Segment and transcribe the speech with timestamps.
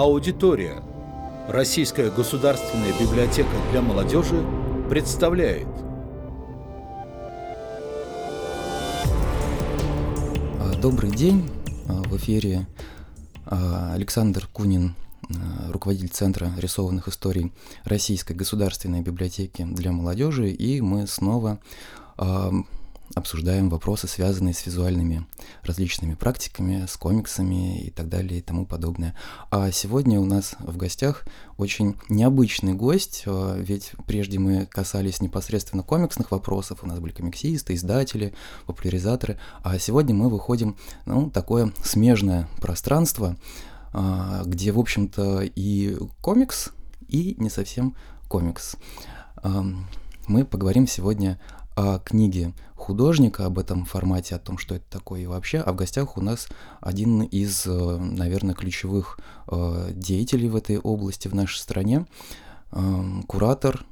[0.00, 0.82] Аудитория.
[1.46, 4.42] Российская государственная библиотека для молодежи
[4.88, 5.68] представляет.
[10.58, 11.50] А, добрый день.
[11.86, 12.66] А, в эфире
[13.44, 14.94] а, Александр Кунин,
[15.68, 17.52] руководитель Центра рисованных историй
[17.84, 21.58] Российской государственной библиотеки для молодежи, и мы снова
[23.14, 25.26] обсуждаем вопросы, связанные с визуальными
[25.64, 29.16] различными практиками, с комиксами и так далее и тому подобное.
[29.50, 31.24] А сегодня у нас в гостях
[31.58, 37.74] очень необычный гость, а, ведь прежде мы касались непосредственно комиксных вопросов, у нас были комиксисты,
[37.74, 38.32] издатели,
[38.66, 43.36] популяризаторы, а сегодня мы выходим, ну, такое смежное пространство,
[43.92, 46.70] а, где, в общем-то, и комикс,
[47.08, 47.96] и не совсем
[48.28, 48.76] комикс.
[49.42, 51.40] Мы поговорим сегодня
[51.74, 55.58] о книге художника, об этом формате, о том, что это такое и вообще.
[55.58, 56.48] А в гостях у нас
[56.80, 62.06] один из, э, наверное, ключевых э, деятелей в этой области в нашей стране,
[62.72, 62.78] э,
[63.26, 63.84] куратор,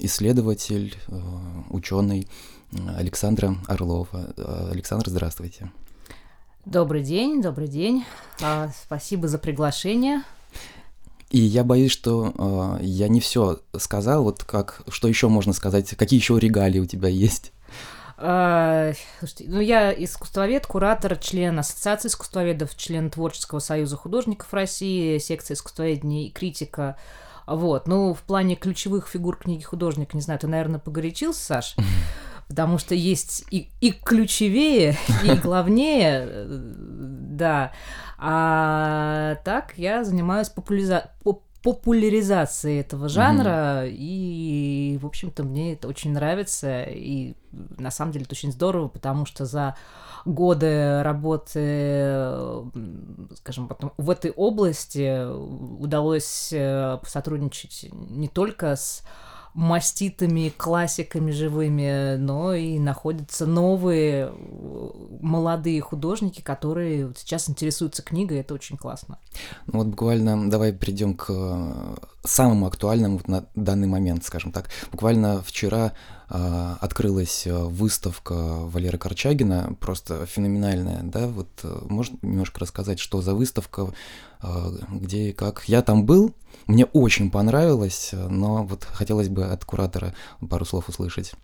[0.00, 0.96] исследователь,
[1.70, 2.26] ученый
[2.96, 4.34] Александра Орлова.
[4.72, 5.70] Александр, здравствуйте.
[6.64, 8.04] Добрый день, добрый день.
[8.42, 10.24] А, спасибо за приглашение.
[11.32, 14.22] И я боюсь, что э, я не все сказал.
[14.22, 15.96] Вот как, что еще можно сказать?
[15.96, 17.52] Какие еще регалии у тебя есть?
[18.18, 25.54] А, слушайте, ну я искусствовед, куратор, член Ассоциации искусствоведов, член Творческого союза художников России, секция
[25.54, 26.96] искусствоведения и критика.
[27.46, 31.76] Вот, ну, в плане ключевых фигур книги художника, не знаю, ты, наверное, погорячился, Саш?
[32.48, 36.58] Потому что есть и, и ключевее, и главнее, э,
[37.42, 37.72] да.
[38.18, 41.10] А так я занимаюсь популяриза...
[41.62, 43.96] популяризацией этого жанра, mm-hmm.
[43.98, 47.34] и, в общем-то, мне это очень нравится, и
[47.78, 49.74] на самом деле это очень здорово, потому что за
[50.24, 51.52] годы работы,
[53.34, 55.24] скажем, потом в этой области
[55.82, 59.02] удалось э, сотрудничать не только с
[59.54, 64.90] маститыми классиками живыми, но и находятся новые э,
[65.20, 69.18] молодые художники, которые сейчас интересуются книгой, это очень классно.
[69.66, 74.70] Ну вот буквально давай перейдем к э, самому актуальному на данный момент, скажем так.
[74.90, 75.92] Буквально вчера
[76.80, 81.48] открылась выставка Валеры Корчагина, просто феноменальная, да, вот
[81.88, 83.92] можно немножко рассказать, что за выставка,
[84.42, 84.48] э,
[84.90, 85.64] где и как.
[85.66, 86.32] Я там был,
[86.66, 90.14] мне очень понравилось, но вот хотелось бы от куратора
[90.48, 91.34] пару слов услышать.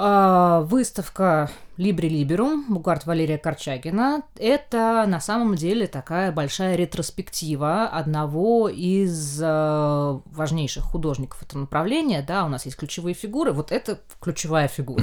[0.00, 8.68] А, выставка Libri Liberum, Бугарт Валерия Корчагина, это на самом деле такая большая ретроспектива одного
[8.68, 14.68] из э, важнейших художников этого направления, да, у нас есть ключевые фигуры, вот это ключевая
[14.68, 15.02] фигура,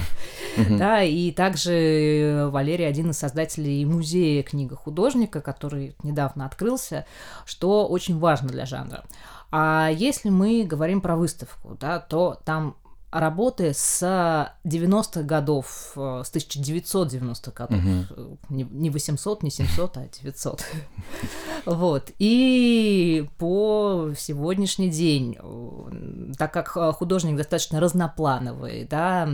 [0.70, 7.06] да, и также Валерий один из создателей музея книга художника, который недавно открылся,
[7.46, 9.04] что очень важно для жанра.
[9.52, 12.78] А если мы говорим про выставку, да, то там
[13.20, 14.02] работы с
[14.66, 17.80] 90-х годов, э, с 1990-х годов.
[17.80, 18.38] Угу.
[18.50, 20.64] Не, не 800, не 700, а 900.
[21.66, 22.12] Вот.
[22.20, 25.36] И по сегодняшний день,
[26.38, 29.28] так как художник достаточно разноплановый, да,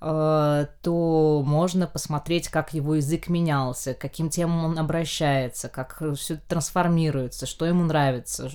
[0.00, 7.44] то можно посмотреть, как его язык менялся, к каким темам он обращается, как все трансформируется,
[7.44, 8.48] что ему нравится,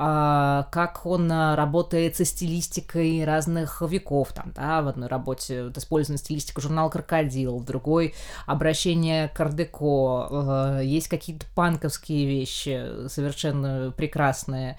[0.00, 6.16] как он а, работает со стилистикой разных веков, там, да, в одной работе вот, использована
[6.16, 8.14] стилистика журнала «Крокодил», в другой
[8.46, 14.78] обращение к ардеко, э, есть какие-то панковские вещи совершенно прекрасные,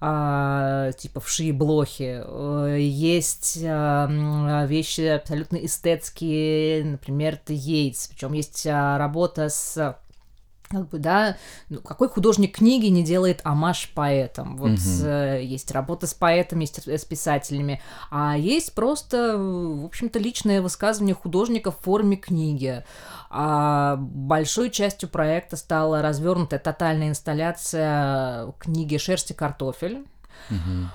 [0.00, 2.22] а, типа вши блохи.
[2.24, 9.96] Э, есть а, вещи абсолютно эстетские, например, Йейтс, причем есть а, работа с
[10.68, 11.36] как бы, да,
[11.68, 14.56] ну, какой художник книги не делает амаш поэтам?
[14.56, 15.04] Вот угу.
[15.04, 17.80] э, есть работа с поэтами, есть с писателями,
[18.10, 22.84] а есть просто, в общем-то, личное высказывание художника в форме книги.
[23.30, 30.06] А большой частью проекта стала развернутая тотальная инсталляция книги «Шерсть и картофель».
[30.50, 30.88] Угу.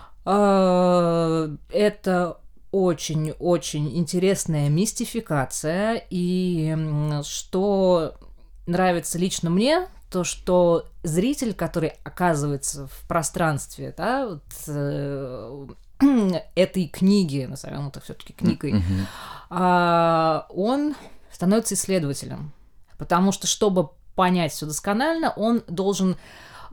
[1.71, 2.37] Это
[2.71, 6.77] очень-очень интересная мистификация, и
[7.23, 8.15] что
[8.69, 15.67] нравится лично мне, то, что зритель, который оказывается в пространстве, да, вот, э,
[16.55, 19.05] этой книги, назовем это все-таки книгой, mm-hmm.
[19.49, 20.95] а, он
[21.31, 22.51] становится исследователем.
[22.97, 26.17] Потому что, чтобы понять все досконально, он должен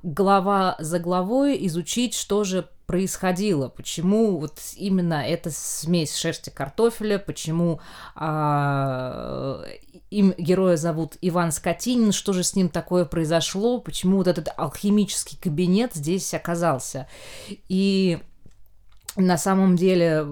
[0.03, 7.81] глава за главой изучить, что же происходило, почему вот именно эта смесь шерсти картофеля, почему
[8.15, 9.65] а,
[10.11, 15.37] им героя зовут Иван Скотинин, что же с ним такое произошло, почему вот этот алхимический
[15.37, 17.09] кабинет здесь оказался.
[17.69, 18.19] И
[19.17, 20.27] на самом деле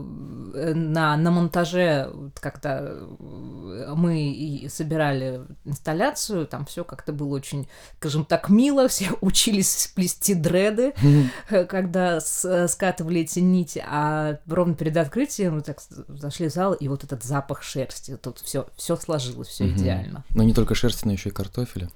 [0.55, 2.11] э, на, на монтаже,
[2.41, 9.91] когда э, мы собирали инсталляцию, там все как-то было очень, скажем так, мило, все учились
[9.95, 11.67] плести дреды, mm-hmm.
[11.67, 16.89] когда с, скатывали эти нити, а ровно перед открытием мы так зашли в зал, и
[16.89, 19.77] вот этот запах шерсти, тут все, все сложилось, все mm-hmm.
[19.77, 20.25] идеально.
[20.35, 21.91] Но не только шерсти, но еще и картофеля.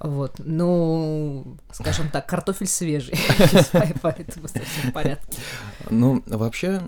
[0.00, 3.14] Вот, ну, скажем так, картофель свежий,
[4.02, 5.38] поэтому совсем в порядке.
[5.90, 6.80] Ну, вообще,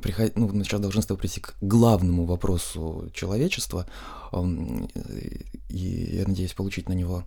[0.00, 0.36] приход...
[0.36, 3.86] ну, мы сейчас должны с прийти к главному вопросу человечества,
[4.32, 7.24] и я надеюсь получить на него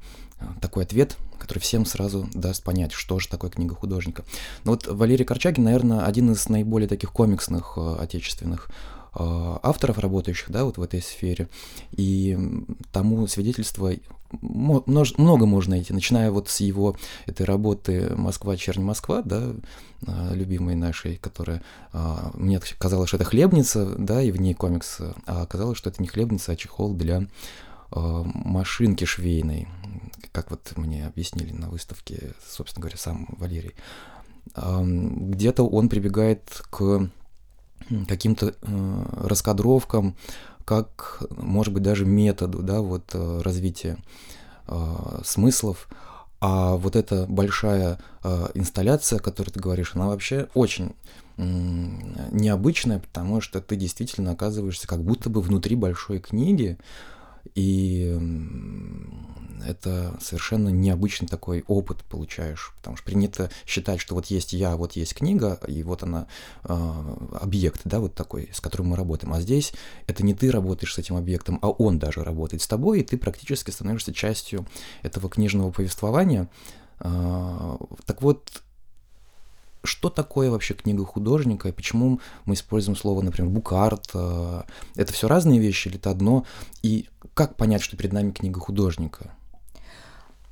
[0.61, 4.23] такой ответ, который всем сразу даст понять, что же такое книга художника.
[4.63, 8.69] Ну вот Валерий Корчагин, наверное, один из наиболее таких комиксных э, отечественных
[9.15, 11.49] Э, авторов, работающих да, вот в этой сфере.
[11.91, 12.37] И
[12.91, 13.91] тому свидетельство
[14.31, 16.95] много можно найти, начиная вот с его
[17.25, 19.53] этой работы «Москва, черни Москва», да,
[20.05, 21.61] э, любимой нашей, которая
[21.93, 26.01] э, мне казалось, что это хлебница, да, и в ней комикс, а оказалось, что это
[26.01, 27.27] не хлебница, а чехол для
[27.91, 29.67] машинки швейной,
[30.31, 33.73] как вот мне объяснили на выставке, собственно говоря, сам Валерий.
[34.55, 37.09] Где-то он прибегает к
[38.07, 40.15] каким-то э, раскадровкам,
[40.69, 43.97] как, может быть, даже методу да, вот, э, развития
[44.67, 45.89] э, смыслов.
[46.41, 50.93] А вот эта большая э, инсталляция, о которой ты говоришь, она вообще очень
[51.37, 56.77] необычная, потому что ты действительно оказываешься как будто бы внутри большой книги,
[57.55, 58.15] и
[59.65, 64.93] это совершенно необычный такой опыт получаешь, потому что принято считать, что вот есть я, вот
[64.93, 66.27] есть книга, и вот она
[66.63, 69.33] э, объект, да, вот такой, с которым мы работаем.
[69.33, 69.73] А здесь
[70.07, 73.17] это не ты работаешь с этим объектом, а он даже работает с тобой, и ты
[73.17, 74.65] практически становишься частью
[75.03, 76.49] этого книжного повествования.
[76.99, 78.63] Э, так вот,
[79.83, 85.59] что такое вообще книга художника, и почему мы используем слово, например, букарт, это все разные
[85.59, 86.45] вещи или это одно,
[86.81, 89.31] и как понять, что перед нами книга художника?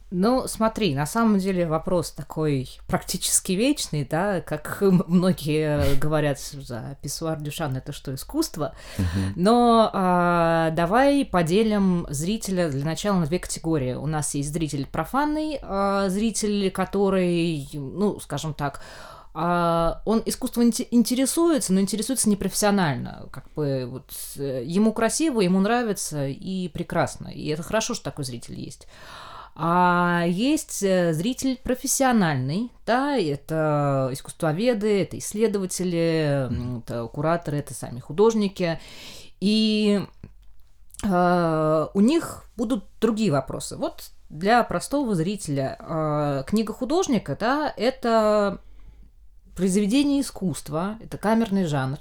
[0.10, 4.78] Ну, смотри, на самом деле вопрос такой практически вечный, да, как
[5.08, 8.74] многие говорят за писсуар Дюшан, это что, искусство?
[9.36, 13.94] Но а, давай поделим зрителя для начала на две категории.
[13.94, 18.82] У нас есть зритель профанный, а, зритель, который, ну, скажем так,
[19.40, 23.28] а он искусством интересуется, но интересуется непрофессионально.
[23.32, 27.28] Как бы вот э, ему красиво, ему нравится и прекрасно.
[27.28, 28.88] И это хорошо, что такой зритель есть.
[29.60, 38.80] А есть э, зритель профессиональный, да, это искусствоведы, это исследователи, это кураторы, это сами художники.
[39.40, 40.06] И
[41.04, 43.78] э, у них будут другие вопросы.
[43.78, 48.62] Вот для простого зрителя э, книга художника, да, это
[49.56, 51.98] произведение искусства, это камерный жанр,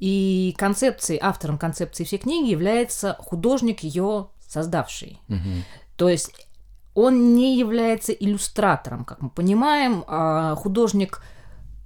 [0.00, 5.20] и концепцией, автором концепции всей книги является художник, ее создавший.
[5.28, 5.62] Угу.
[5.96, 6.47] То есть
[6.94, 11.22] он не является иллюстратором, как мы понимаем, а художник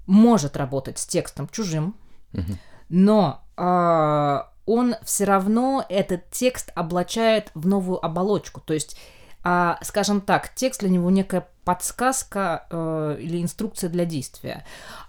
[0.07, 1.95] может работать с текстом чужим,
[2.33, 2.53] угу.
[2.89, 8.61] но а, он все равно этот текст облачает в новую оболочку.
[8.61, 8.97] То есть
[9.45, 14.65] а, скажем так, текст для него некая подсказка э, или инструкция для действия.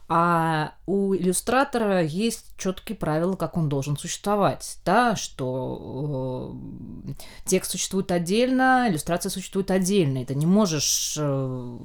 [0.07, 6.55] А у иллюстратора есть четкие правила, как он должен существовать, да, что
[7.07, 7.13] э,
[7.45, 10.19] текст существует отдельно, иллюстрация существует отдельно.
[10.19, 11.77] Это не можешь, э,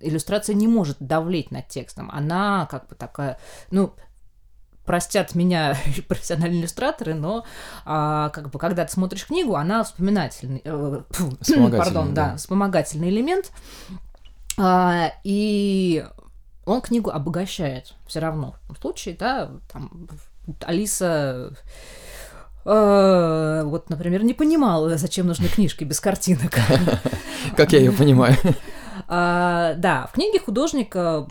[0.00, 2.10] иллюстрация не может давлеть над текстом.
[2.12, 3.94] Она как бы такая, ну,
[4.88, 5.76] простят меня
[6.08, 7.44] профессиональные иллюстраторы, но
[7.84, 11.02] а, как бы когда ты смотришь книгу, она вспоминательный, э,
[11.76, 13.52] пардон, да, да, вспомогательный элемент,
[14.56, 16.06] а, и
[16.64, 18.56] он книгу обогащает все равно.
[18.70, 20.08] В случае, да, там
[20.62, 21.52] Алиса
[22.64, 26.58] э, вот, например, не понимала, зачем нужны книжки без картинок.
[27.56, 28.34] Как я ее понимаю.
[29.10, 31.26] А, да, в книге художника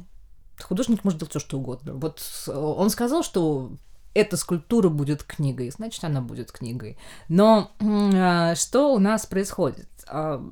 [0.62, 1.94] художник может делать все, что угодно.
[1.94, 3.72] Вот он сказал, что
[4.18, 6.98] эта скульптура будет книгой, значит, она будет книгой.
[7.30, 9.88] Но э, что у нас происходит?
[10.10, 10.44] Э,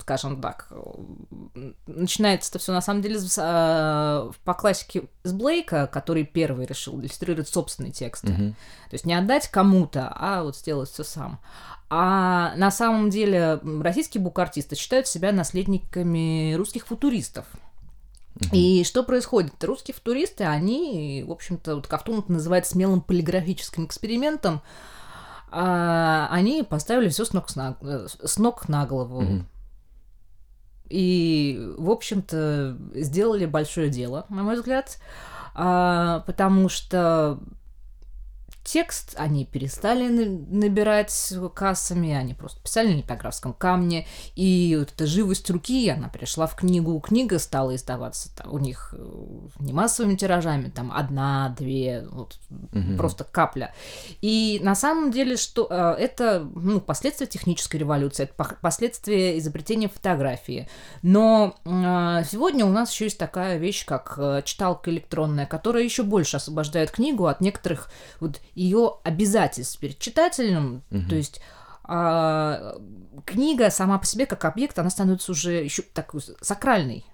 [0.00, 0.72] скажем так,
[1.86, 6.98] начинается это все на самом деле с, э, по классике с Блейка, который первый решил
[6.98, 8.32] иллюстрировать собственные тексты.
[8.32, 8.52] Мгм.
[8.88, 11.40] То есть не отдать кому-то, а вот сделать все сам.
[11.90, 17.44] А на самом деле российские букартисты считают себя наследниками русских футуристов.
[18.52, 19.62] И что происходит?
[19.62, 24.62] Русские футуристы, они, в общем-то, вот Ковтун это называет смелым полиграфическим экспериментом,
[25.50, 29.20] а, они поставили все с ног, с на, э, с ног на голову.
[29.22, 29.46] Мгм.
[30.88, 34.98] И, в общем-то, сделали большое дело, на мой взгляд,
[35.54, 37.38] а, потому что
[38.72, 45.06] текст они перестали на- набирать кассами, они просто писали на литографском камне, и вот эта
[45.06, 49.04] живость руки, она перешла в книгу, книга стала издаваться там, у них э,
[49.58, 52.38] не массовыми тиражами, там одна, две, вот,
[52.72, 52.96] Мгм.
[52.96, 53.74] просто капля.
[54.20, 60.68] И на самом деле, что э, это ну, последствия технической революции, это последствия изобретения фотографии.
[61.02, 61.70] Но э,
[62.30, 66.90] сегодня у нас еще есть такая вещь, как э, читалка электронная, которая еще больше освобождает
[66.92, 70.82] книгу от некоторых вот ее обязательств перед читателем.
[71.08, 71.40] То есть
[71.84, 72.76] а,
[73.24, 77.04] книга сама по себе как объект, она становится уже еще такой сакральной.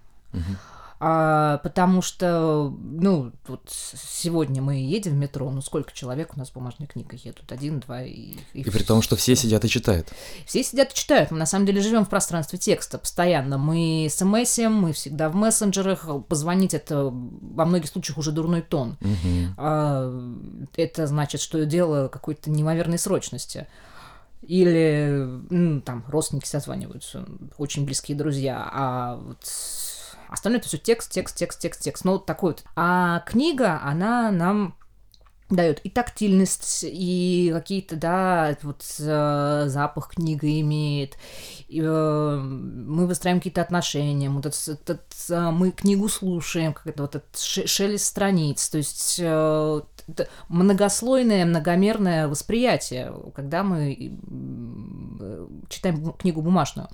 [0.98, 6.50] А, потому что, ну, вот сегодня мы едем в метро, ну сколько человек у нас
[6.50, 7.52] бумажной книгой едут?
[7.52, 8.36] Один, два и...
[8.54, 10.08] И при том, что все сидят и читают.
[10.46, 11.30] Все сидят и читают.
[11.30, 13.58] Мы на самом деле живем в пространстве текста постоянно.
[13.58, 16.08] Мы смсим, мы всегда в мессенджерах.
[16.28, 18.96] Позвонить это во многих случаях уже дурной тон.
[19.00, 19.54] Мгм.
[19.58, 23.66] А, это значит, что дело какой-то неимоверной срочности.
[24.42, 27.26] Или ну, там родственники созваниваются,
[27.58, 29.38] очень близкие друзья, а вот
[30.28, 32.04] остальное это все текст, текст, текст, текст, текст.
[32.04, 32.64] Ну, вот такой вот.
[32.75, 34.76] А книга, она нам
[35.49, 41.16] дает и тактильность, и какие-то, да, вот э, запах книга имеет,
[41.68, 47.02] и, э, мы выстраиваем какие-то отношения, вот этот, этот, э, мы книгу слушаем, как это
[47.02, 49.80] вот этот ше- шелест страниц, то есть э,
[50.49, 53.97] многослойное, многомерное восприятие, когда мы
[55.21, 56.88] э, читаем книгу бумажную.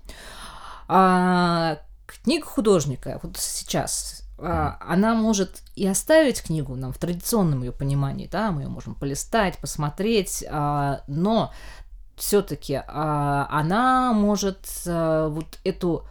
[0.89, 1.79] А
[2.23, 8.29] книга художника, вот сейчас, а, она может и оставить книгу нам в традиционном ее понимании,
[8.31, 11.53] да, мы ее можем полистать, посмотреть, а, но
[12.17, 16.07] все-таки она может а, вот эту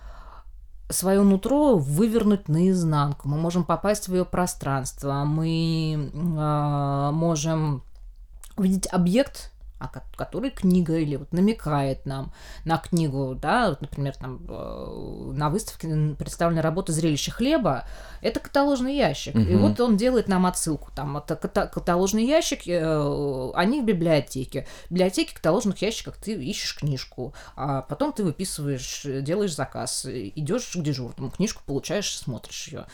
[0.91, 3.27] свое нутро вывернуть наизнанку.
[3.27, 7.83] Мы можем попасть в ее пространство, мы а, можем
[8.57, 9.50] увидеть объект,
[9.81, 12.31] а ко- который книга или вот намекает нам
[12.65, 17.85] на книгу, да, вот, например, там э, на выставке представлена работа «Зрелище хлеба»,
[18.21, 19.57] это каталожный ящик, и Мгм.
[19.59, 24.91] вот он делает нам отсылку, там, это ката- каталожный ящик, э, они в библиотеке, в
[24.93, 30.81] библиотеке каталожных ящиках ты ищешь книжку, а потом ты выписываешь, э, делаешь заказ, идешь к
[30.81, 32.85] дежурному, книжку получаешь, смотришь ее.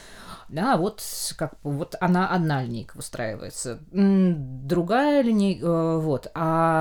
[0.49, 1.03] Да, вот
[1.35, 3.79] как вот она одна линейка выстраивается.
[3.91, 6.31] Другая линейка, вот.
[6.33, 6.76] А,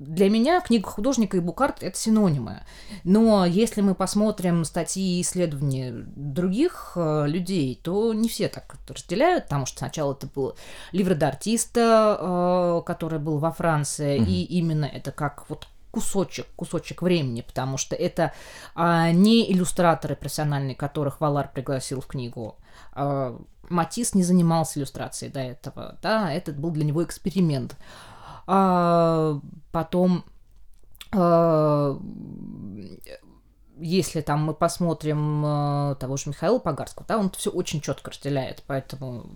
[0.00, 2.62] для меня книга художника и букарт это синонимы.
[3.04, 9.44] Но если мы посмотрим статьи и исследования других э, людей, то не все так разделяют,
[9.44, 10.56] потому что сначала это был
[10.92, 17.42] Livre d'Artiste, э, который был во Франции, и именно это как вот кусочек, кусочек времени,
[17.42, 18.32] потому что это
[18.74, 22.56] а, не иллюстраторы профессиональные, которых Валар пригласил в книгу.
[22.92, 23.38] А,
[23.68, 27.76] Матис не занимался иллюстрацией до этого, да, это был для него эксперимент.
[28.46, 29.40] А,
[29.72, 30.24] потом
[31.12, 31.98] а,
[33.78, 38.62] если там мы посмотрим э, того же Михаила Погарского, да, он все очень четко разделяет,
[38.66, 39.26] поэтому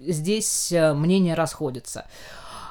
[0.00, 2.00] здесь э, мнения расходятся.
[2.00, 2.08] А,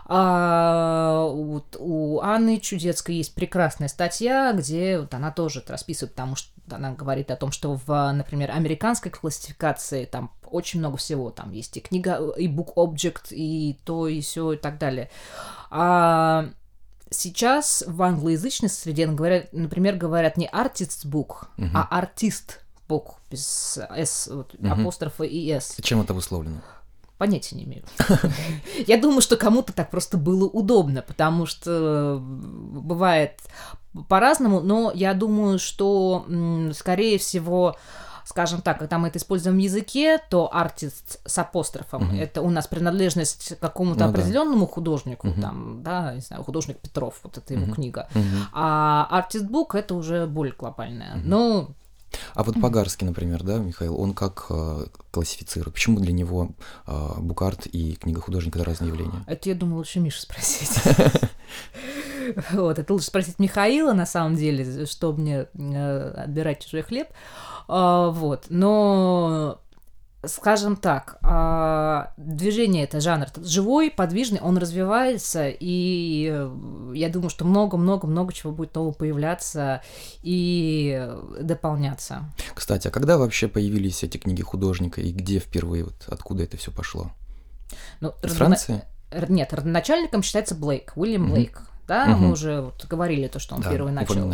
[0.08, 6.50] вот у Анны Чудецкой есть прекрасная статья, где вот она тоже это расписывает, потому что
[6.72, 11.30] она говорит о том, что в, например, американской классификации там очень много всего.
[11.30, 15.10] Там есть и книга, и book object, и то, и все, и так далее.
[15.70, 16.50] А
[17.10, 24.30] сейчас в англоязычной среде, говорят, например, говорят не artist's book, а artist book без s,
[24.32, 25.76] вот, апострофа и s.
[25.82, 26.62] Чем это обусловлено?
[27.18, 27.84] Понятия не имею.
[28.86, 33.40] Я думаю, что кому-то так просто было удобно, потому что бывает
[34.08, 36.26] по-разному, но я думаю, что,
[36.76, 37.76] скорее всего,
[38.24, 42.68] скажем так, когда мы это используем в языке, то артист с апострофом это у нас
[42.68, 44.20] принадлежность к какому-то Ну да.
[44.20, 48.08] определенному художнику, там, да, не знаю, художник Петров, вот это его книга.
[48.54, 51.20] А артист бук это уже более глобальное.
[51.24, 51.70] Ну,
[52.34, 55.74] А вот Погарский, например, да, Михаил, он как э, классифицирует?
[55.74, 56.52] Почему для него
[56.86, 59.24] э, Букарт и книга художника это разные явления?
[59.28, 60.72] Это, я думаю, лучше Миша спросить.
[62.52, 67.08] Вот, это лучше спросить Михаила, на самом деле, что мне э, отбирать чужой хлеб.
[67.70, 69.62] А, вот, но
[70.28, 77.46] скажем так, а, движение это жанр живой, подвижный, он развивается, и э, я думаю, что
[77.46, 79.82] много-много-много чего будет нового появляться
[80.22, 81.10] и
[81.42, 82.26] дополняться.
[82.54, 86.72] Кстати, а когда вообще появились эти книги художника и где впервые, вот откуда это все
[86.72, 87.12] пошло?
[88.00, 88.84] Ну, Из Франции?
[89.30, 92.20] Нет, родоначальником считается Блейк, Уильям Блейк да, угу.
[92.20, 94.34] мы уже вот говорили то, что он да, первый начал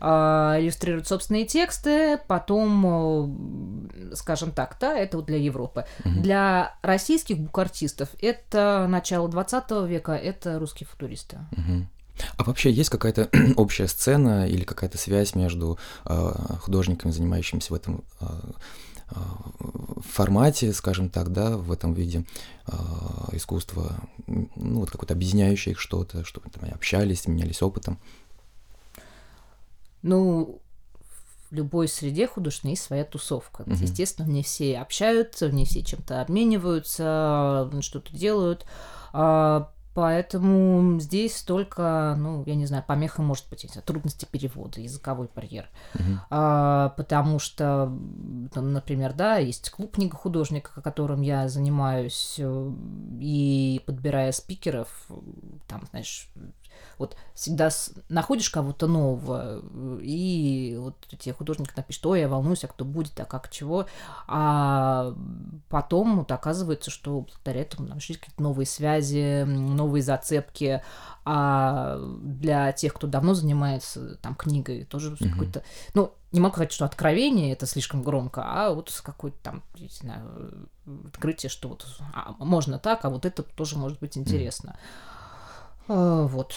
[0.00, 5.84] а, иллюстрировать собственные тексты, потом, скажем так, да, это вот для Европы.
[6.04, 6.20] Угу.
[6.22, 11.38] Для российских букартистов это начало 20 века, это русские футуристы.
[11.52, 11.86] Угу.
[12.36, 18.04] А вообще есть какая-то общая сцена или какая-то связь между э, художниками, занимающимися в этом
[18.20, 18.26] э,
[20.14, 22.24] формате, скажем так, да, в этом виде
[22.66, 22.72] э,
[23.32, 23.96] искусства,
[24.26, 27.98] ну, вот какое-то объединяющее их что-то, чтобы там общались, менялись опытом?
[30.02, 30.60] Ну,
[31.50, 33.62] в любой среде художественной есть своя тусовка.
[33.62, 33.74] Угу.
[33.74, 38.66] Естественно, не все общаются, не все чем-то обмениваются, что-то делают.
[39.12, 45.68] А, Поэтому здесь только, ну, я не знаю, помеха может быть, трудности перевода, языковой барьер.
[45.94, 46.18] Uh-huh.
[46.30, 47.96] А, потому что,
[48.52, 52.72] там, например, да, есть клуб книга художника, которым я занимаюсь, э,
[53.20, 54.88] и подбирая спикеров,
[55.68, 56.28] там, знаешь,
[56.98, 57.70] вот всегда
[58.08, 59.62] находишь кого-то нового,
[60.00, 63.86] и вот тебе художник напишет, ой, я волнуюсь, а кто будет, а как, чего,
[64.26, 65.14] а
[65.68, 70.82] потом вот оказывается, что благодаря этому нам нашли какие-то новые связи, новые зацепки,
[71.24, 75.30] а для тех, кто давно занимается там книгой, тоже mm-hmm.
[75.30, 75.62] какой-то,
[75.94, 80.68] ну, не могу сказать, что откровение это слишком громко, а вот какое-то там, не знаю,
[81.06, 84.70] открытие, что вот а, можно так, а вот это тоже может быть интересно.
[84.70, 85.13] Mm-hmm.
[85.88, 86.54] А, вот.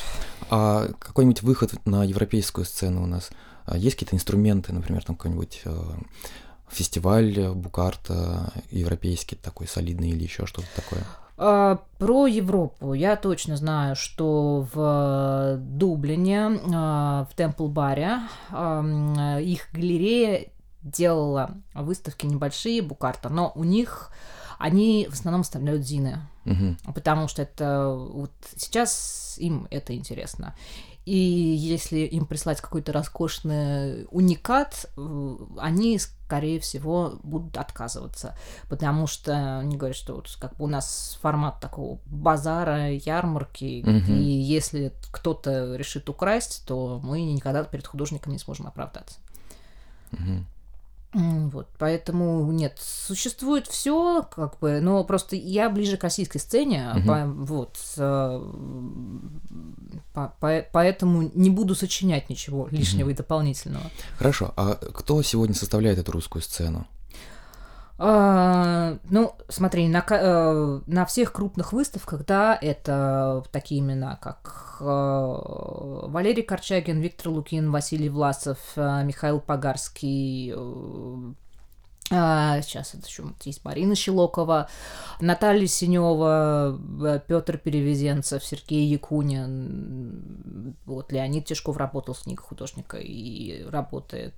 [0.50, 3.30] А какой-нибудь выход на европейскую сцену у нас?
[3.66, 5.82] А есть какие-то инструменты, например, там какой-нибудь э,
[6.70, 11.04] фестиваль Букарта европейский такой солидный или еще что-то такое?
[11.38, 18.22] А, про Европу я точно знаю, что в Дублине, в Темпл-баре,
[19.44, 20.48] их галерея
[20.82, 24.12] делала выставки небольшие Букарта, но у них
[24.58, 26.20] они в основном оставляют зины,
[26.52, 26.94] угу.
[26.94, 30.56] потому что это вот сейчас им это интересно.
[31.08, 38.36] И если им прислать какой-то роскошный уникат, э, они, скорее всего, будут отказываться.
[38.68, 44.12] Потому что они говорят, что вот как бы у нас формат такого базара, ярмарки, угу.
[44.12, 49.20] и если кто-то решит украсть, то мы никогда перед художником не сможем оправдаться.
[50.12, 50.46] Угу.
[51.18, 57.08] Вот, поэтому нет, существует все, как бы, но просто я ближе к российской сцене, угу.
[57.08, 58.42] по, вот, э,
[60.14, 63.12] по, по, поэтому не буду сочинять ничего лишнего угу.
[63.12, 63.86] и дополнительного.
[64.18, 66.86] Хорошо, а кто сегодня составляет эту русскую сцену?
[68.00, 74.84] А, ну, смотри, на, э, на всех крупных выставках, да, это такие имена, как э,
[74.86, 80.54] Валерий Корчагин, Виктор Лукин, Василий Власов, э, Михаил Погарский,
[82.10, 84.70] а, сейчас это еще есть Марина Щелокова,
[85.20, 86.80] Наталья Синева,
[87.28, 94.36] Петр Перевезенцев, Сергей Якунин, вот Леонид Тишков работал с книгой художника и работает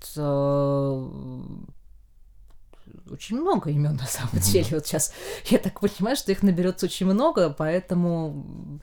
[3.09, 4.51] очень много имен на самом mm-hmm.
[4.51, 4.67] деле.
[4.71, 5.13] Вот сейчас
[5.45, 8.81] я так понимаю, что их наберется очень много, поэтому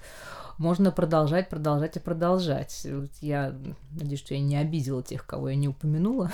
[0.59, 2.87] можно продолжать, продолжать и продолжать.
[3.21, 3.55] Я
[3.93, 6.33] надеюсь, что я не обидела тех, кого я не упомянула.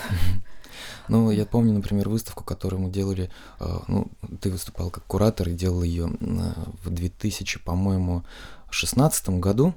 [1.09, 5.55] Ну, я помню, например, выставку, которую мы делали, а, ну, ты выступал как куратор и
[5.55, 6.07] делал ее
[6.83, 8.25] в 2000, по-моему,
[8.71, 9.75] 16 году.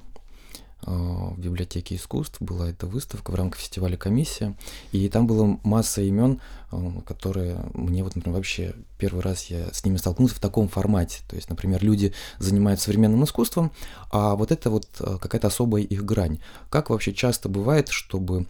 [0.86, 4.56] Э, в библиотеке искусств была эта выставка в рамках фестиваля «Комиссия»,
[4.92, 9.84] и там была масса имен, э, которые мне вот, например, вообще первый раз я с
[9.84, 11.22] ними столкнулся в таком формате.
[11.28, 13.72] То есть, например, люди занимаются современным искусством,
[14.12, 16.40] а вот это вот э, какая-то особая их грань.
[16.70, 18.46] Как вообще часто бывает, чтобы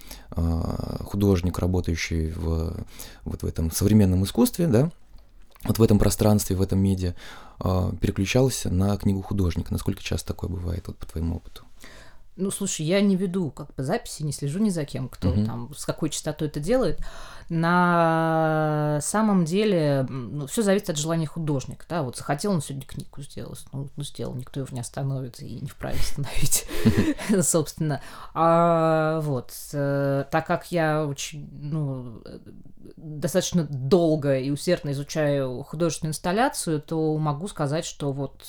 [1.05, 2.75] художник, работающий в,
[3.23, 4.91] вот в этом современном искусстве, да,
[5.63, 7.13] вот в этом пространстве, в этом медиа,
[7.59, 9.71] переключался на книгу художника?
[9.71, 11.63] Насколько часто такое бывает, вот по твоему опыту?
[12.37, 15.45] Ну, слушай, я не веду как бы записи, не слежу ни за кем, кто Мгм.
[15.45, 16.99] там, с какой частотой это делает.
[17.47, 23.21] На самом деле, ну, все зависит от желания художника, да, вот захотел он сегодня книгу
[23.21, 26.67] сделать, ну, ну, сделал, никто его не остановит и не вправе остановить,
[27.47, 28.01] собственно.
[28.33, 32.39] А, вот, э, так как я очень, ну, э,
[32.97, 38.43] достаточно долго и усердно изучаю художественную инсталляцию, то могу сказать, что вот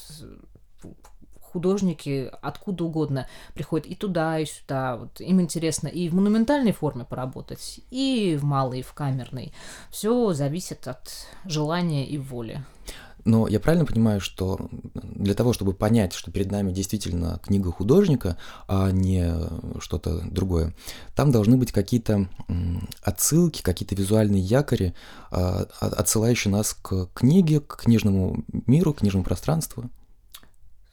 [1.56, 4.96] художники откуда угодно приходят и туда, и сюда.
[4.98, 9.54] Вот им интересно и в монументальной форме поработать, и в малой, и в камерной.
[9.90, 11.10] Все зависит от
[11.46, 12.62] желания и воли.
[13.24, 18.36] Но я правильно понимаю, что для того, чтобы понять, что перед нами действительно книга художника,
[18.68, 19.34] а не
[19.80, 20.74] что-то другое,
[21.14, 22.28] там должны быть какие-то
[23.02, 24.94] отсылки, какие-то визуальные якори,
[25.30, 29.90] а, а- отсылающие нас к книге, к книжному миру, к книжному пространству.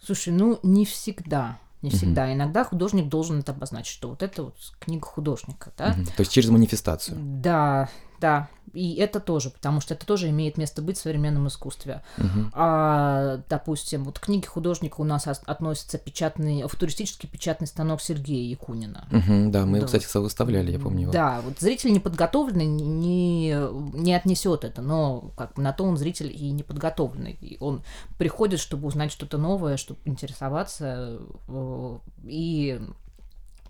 [0.03, 1.59] Слушай, ну не всегда.
[1.81, 2.33] Не всегда.
[2.33, 5.89] Иногда художник должен это обозначить, что вот это вот книга художника, да?
[5.89, 6.05] Мгм.
[6.05, 7.17] То есть через манифестацию.
[7.19, 7.89] Да,
[8.23, 8.47] да.
[8.73, 12.01] И это тоже, потому что это тоже имеет место быть в современном искусстве.
[12.17, 12.51] Мгм.
[12.55, 18.49] А, допустим, вот к книге художника у нас ос- относится печатный, футуристический печатный станок Сергея
[18.49, 19.05] Якунина.
[19.12, 19.97] Мгм, да, мы его, Да.
[19.99, 21.12] кстати, выставляли, я помню его.
[21.12, 23.55] Да, вот зритель неподготовленный не,
[23.93, 27.38] не отнесет это, но как на то он зритель и неподготовленный.
[27.41, 27.83] И он
[28.17, 32.81] приходит, чтобы узнать что-то новое, чтобы интересоваться э, и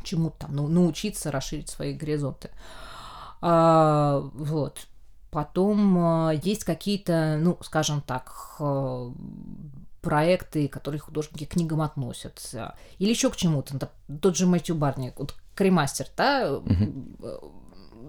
[0.04, 2.52] чему-то там ну, научиться расширить свои горизонты.
[3.46, 4.88] А, вот.
[5.30, 9.12] Потом а, есть какие-то, ну, скажем так, э,
[10.02, 12.76] проекты, которые художники к книгам относятся.
[13.00, 13.90] Или еще к чему-то.
[14.22, 17.38] Тот же Мэтью Барни, вот Кремастер, да, э,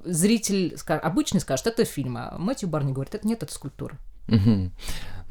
[0.05, 3.99] зритель ска- обычный скажет, это фильм, а Мэтью Барни говорит, это нет, это скульптура.
[4.29, 4.73] Мгм.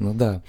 [0.00, 0.42] Ну да.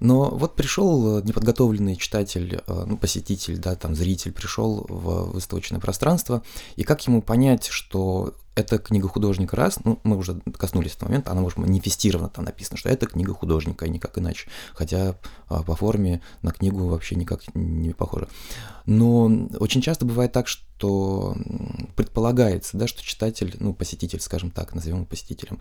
[0.00, 6.42] Но вот пришел неподготовленный читатель, э, ну, посетитель, да, там, зритель пришел в выставочное пространство,
[6.76, 11.30] и как ему понять, что это книга художника раз, ну, мы уже коснулись этого момента,
[11.30, 15.16] она может манифестирована, там написано, что это книга художника, и никак иначе, хотя
[15.46, 18.28] а, по форме на книгу вообще никак не похоже.
[18.84, 21.36] Но очень часто бывает так, что
[21.94, 25.60] предполагается, да, что читатель, ну, посетитель, скажем так, назовем его посетителем,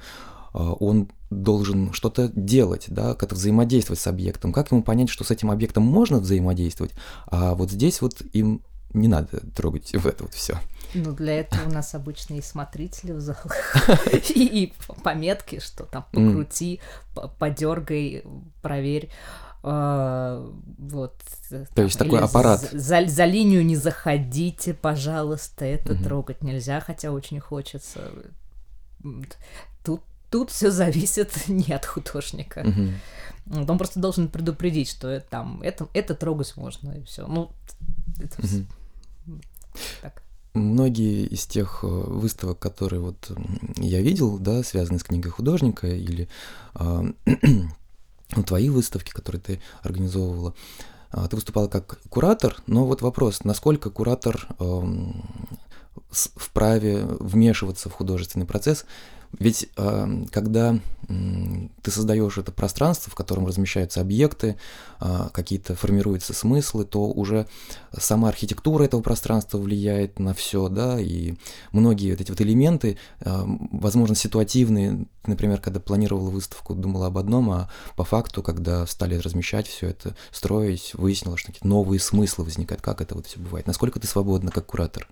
[0.53, 4.53] а, он должен что-то делать, да, как-то взаимодействовать с объектом.
[4.53, 6.93] Как ему понять, что с этим объектом можно взаимодействовать,
[7.27, 10.59] а вот здесь вот им не надо трогать в это вот все.
[10.93, 13.75] Ну, для этого у нас обычно и смотрители в залах,
[14.29, 14.73] и,
[15.03, 16.79] пометки, что там покрути,
[17.13, 18.23] по- подергай,
[18.61, 19.09] проверь.
[19.63, 21.15] А, вот.
[21.49, 22.61] То есть такой аппарат.
[22.71, 28.11] За, за- линию не заходите, пожалуйста, это трогать нельзя, хотя очень хочется.
[29.83, 32.65] Тут, тут все зависит не от художника.
[33.45, 37.25] Вот Он просто должен предупредить, что это, там, это, это трогать можно, и все.
[37.27, 37.51] Ну,
[38.19, 38.65] это вс-
[40.01, 40.21] так.
[40.53, 43.31] Многие из тех э, выставок, которые вот
[43.77, 46.27] я видел, да, связаны с книгой художника или
[46.75, 50.53] ну, твои выставки, которые ты организовывала,
[51.11, 54.47] а, ты выступала как куратор, но вот вопрос, насколько куратор
[56.11, 58.85] с- вправе вмешиваться в художественный процесс,
[59.39, 64.57] ведь э, когда ты создаешь это пространство, в котором размещаются объекты,
[64.99, 67.47] а, какие-то формируются смыслы, то уже
[67.97, 71.35] сама архитектура этого пространства влияет на все, да, и
[71.71, 77.51] многие вот эти вот элементы, а, возможно, ситуативные, например, когда планировала выставку, думала об одном,
[77.51, 82.81] а по факту, когда стали размещать все это, строить, выяснилось, что какие-то новые смыслы возникают.
[82.81, 83.65] Как это вот все бывает?
[83.65, 85.07] Насколько ты свободна как куратор?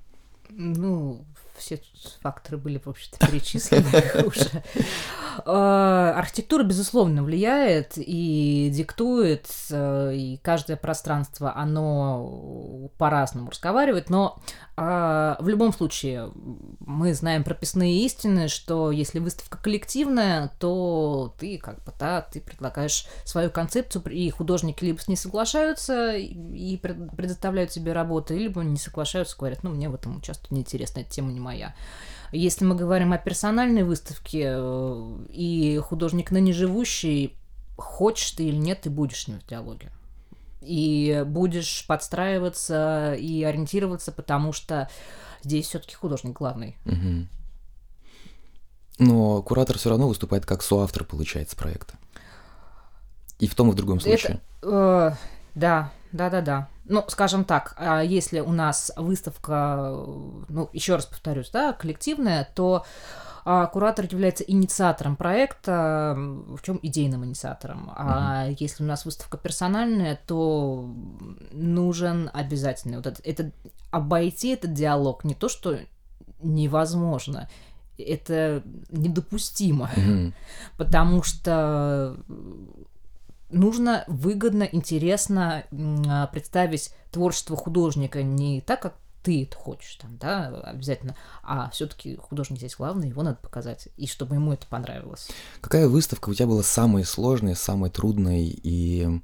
[0.50, 1.24] Ну,
[1.58, 1.82] все
[2.22, 4.64] факторы были, в общем-то, перечислены уже.
[5.46, 14.40] А, Архитектура, безусловно, влияет и диктует, э, и каждое пространство, оно по-разному разговаривает, но
[14.78, 16.32] а, в любом случае
[16.80, 23.06] мы знаем прописные истины, что если выставка коллективная, то ты как бы, да, ты предлагаешь
[23.24, 28.78] свою концепцию, и художники либо с ней соглашаются и пред- предоставляют тебе работы, либо не
[28.78, 31.76] соглашаются, говорят, ну, мне в этом участвовать неинтересно, эта тема не моя.
[32.32, 37.38] Если мы говорим о персональной выставке, э, и художник ныне живущий,
[37.78, 39.92] хочешь ты или нет, ты будешь с ним в диалоге.
[40.62, 44.90] И будешь подстраиваться и ориентироваться, потому что
[45.44, 46.76] здесь все-таки художник главный.
[46.86, 47.30] Мгм.
[48.98, 51.96] Но куратор все равно выступает как соавтор, получается, проекта.
[53.40, 54.42] И в том, и в другом случае.
[54.64, 55.12] Э,
[55.54, 56.70] да, да, да, да.
[56.88, 59.92] Ну, скажем так, а если у нас выставка,
[60.50, 62.86] ну, еще раз повторюсь, да, коллективная, то
[63.48, 67.92] а куратор является инициатором проекта, в чем идейным инициатором.
[67.96, 70.90] А uh если у нас выставка персональная, то
[71.52, 73.52] нужен обязательно вот это, это
[73.92, 75.78] обойти этот диалог не то, что
[76.42, 77.48] невозможно,
[78.00, 80.34] это недопустимо, Мгм.
[80.78, 82.18] потому что
[83.50, 85.64] нужно выгодно, интересно
[86.08, 92.16] а, представить творчество художника не так, как ты это хочешь, там, да, обязательно, а все-таки
[92.16, 95.30] художник здесь главный, его надо показать, и чтобы ему это понравилось.
[95.62, 99.22] Какая выставка у тебя была самой сложной, самой трудной и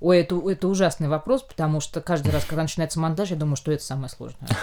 [0.00, 3.72] Ой, это, это ужасный вопрос, потому что каждый раз, когда начинается монтаж, я думаю, что
[3.72, 4.50] это самое сложное.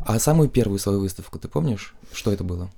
[0.00, 1.94] А самую первую свою выставку ты помнишь?
[2.12, 2.68] Что это было?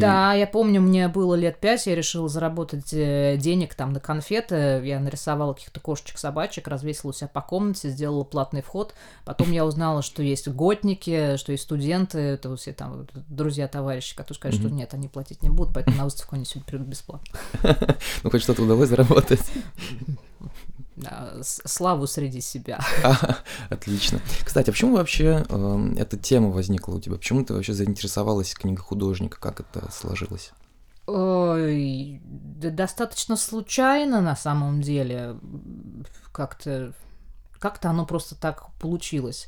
[0.00, 4.80] Да, я помню, мне было лет пять, я решила заработать э, денег там на конфеты,
[4.84, 9.64] я нарисовала каких-то кошечек, собачек, развесила у себя по комнате, сделала платный вход, потом я
[9.64, 14.58] узнала, что есть готники, что есть студенты, это вот все там друзья, товарищи, которые сказали,
[14.58, 14.76] что Мгм.
[14.76, 17.38] нет, они платить не будут, поэтому на выставку они сегодня придут бесплатно.
[18.22, 19.40] Ну, хоть что-то удалось заработать.
[21.42, 22.80] С- славу среди себя.
[23.04, 23.36] А,
[23.70, 24.20] Отлично.
[24.44, 27.16] Кстати, а почему вообще эм, эта тема возникла у тебя?
[27.16, 29.38] Почему ты вообще заинтересовалась книгой художника?
[29.40, 30.52] Как это сложилось?
[31.06, 35.36] Ой, да достаточно случайно на самом деле.
[36.32, 36.92] Как-то
[37.58, 39.46] как-то оно просто так получилось.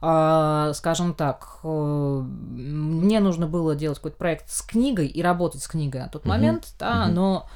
[0.00, 5.66] А, скажем так, э, мне нужно было делать какой-то проект с книгой и работать с
[5.66, 7.14] книгой на тот Мгм, момент, да, мгм.
[7.14, 7.48] но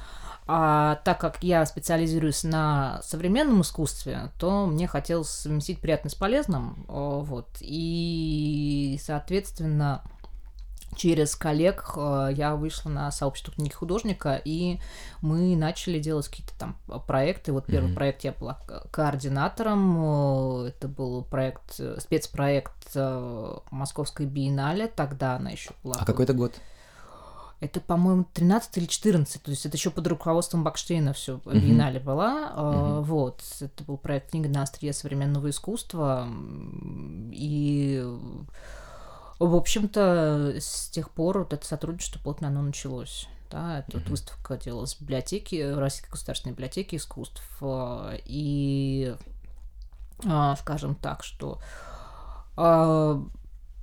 [0.47, 6.85] а, так как я специализируюсь на современном искусстве, то мне хотелось совместить приятное с полезным,
[6.87, 10.01] о, вот, и, соответственно,
[10.95, 14.79] через коллег э, я вышла на сообщество книги художника, и
[15.21, 16.75] мы начали делать какие-то там
[17.07, 17.51] проекты.
[17.51, 17.95] Вот первый Мгм.
[17.95, 20.65] проект я была ко- координатором.
[20.65, 24.85] э, Это был проект, э, спецпроект э, Московской биеннале.
[24.87, 25.95] Тогда она еще была.
[25.99, 26.53] А какой это год?
[27.63, 31.61] Это, по-моему, 13 или 14, то есть это еще под руководством Бакштейна все Мгм.
[31.61, 32.51] биеннале была.
[32.53, 33.03] э, Мгм.
[33.03, 36.27] Вот, это был проект «Книга на острие современного искусства».
[37.31, 38.03] И,
[39.39, 43.29] в общем-то, с тех пор вот это сотрудничество плотно оно началось.
[43.49, 44.09] Да, вот Мгм.
[44.09, 47.41] выставка делалась в библиотеке, Российской государственной библиотеки искусств.
[47.61, 49.15] э, И,
[50.25, 51.59] а, скажем так, что
[52.57, 53.23] а,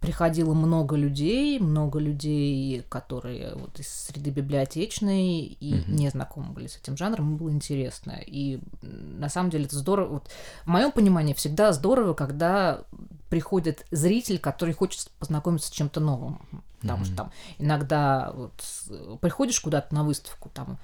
[0.01, 5.97] приходило много людей, много людей, которые вот из среды библиотечной и Мгм.
[5.97, 8.19] не знакомы были с этим жанром, им было интересно.
[8.27, 10.09] И на самом деле это здорово.
[10.15, 10.31] Вот,
[10.65, 12.81] в моем понимании всегда здорово, когда
[13.29, 16.41] приходит зритель, который хочет познакомиться с чем-то новым.
[16.81, 17.17] Потому что Мгм.
[17.19, 20.79] там иногда вот приходишь куда-то на выставку, там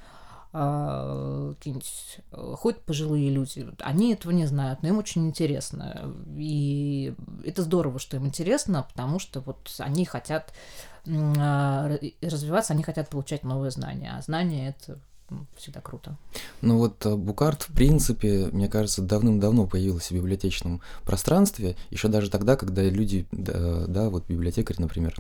[0.53, 6.15] какие-нибудь э, ходят пожилые люди, они этого не знают, но им очень интересно.
[6.37, 10.53] И это здорово, что им интересно, потому что вот они хотят
[11.07, 14.99] а, ра- развиваться, они хотят получать новые знания, а знания это
[15.31, 16.17] м, всегда круто.
[16.63, 22.31] Ну вот э, Букарт, в принципе, мне кажется, давным-давно появился в библиотечном пространстве, еще даже
[22.31, 25.15] тогда, когда люди, да, да, вот библиотекари, например,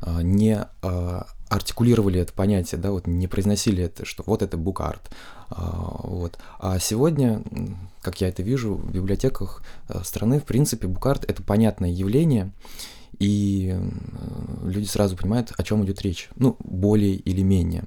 [0.00, 5.10] а, не а, артикулировали это понятие, да, вот не произносили это, что вот это букарт.
[5.50, 6.38] А, Вот.
[6.58, 7.42] А сегодня,
[8.00, 12.52] как я это вижу, в библиотеках э, страны, в принципе, букарт это понятное явление,
[13.18, 13.76] и
[14.64, 16.30] люди сразу понимают, о чем идет речь.
[16.36, 17.84] Ну, более или менее.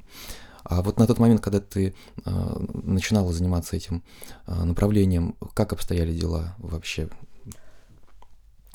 [0.64, 4.04] А вот на тот момент, когда ты э, начинала заниматься этим
[4.48, 7.10] э, направлением, как обстояли дела вообще?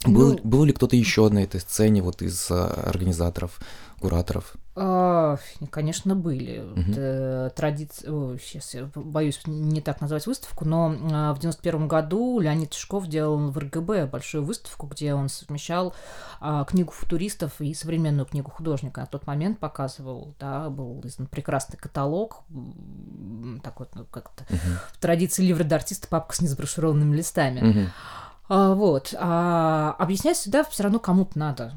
[0.06, 3.60] Был, Ну- был ли кто-то еще на этой сцене, вот из э, организаторов,
[4.00, 4.54] кураторов?
[4.76, 5.36] А,
[5.70, 6.60] Конечно, были.
[6.60, 7.50] Мгм.
[7.54, 8.06] Традиции...
[8.42, 13.50] Сейчас я боюсь не так назвать выставку, но а, в 91 году Леонид Тишков делал
[13.50, 15.92] в РГБ большую выставку, где он совмещал
[16.40, 19.02] а, книгу футуристов и современную книгу художника.
[19.02, 22.42] На тот момент показывал, да, был издан прекрасный каталог,
[23.62, 24.78] такой, ну, как-то Мгм.
[24.94, 27.60] в традиции ливра д'артиста папка с несброшированными листами.
[27.60, 27.88] Мгм.
[28.50, 29.14] А, вот.
[29.16, 31.72] А объяснять всегда все равно кому-то надо.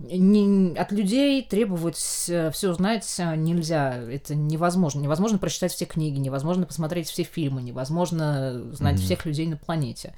[0.00, 3.94] Не- от людей требовать все знать нельзя.
[3.94, 5.00] Это невозможно.
[5.00, 9.02] Невозможно прочитать все книги, невозможно посмотреть все фильмы, невозможно знать Мгм.
[9.04, 10.14] всех людей на планете.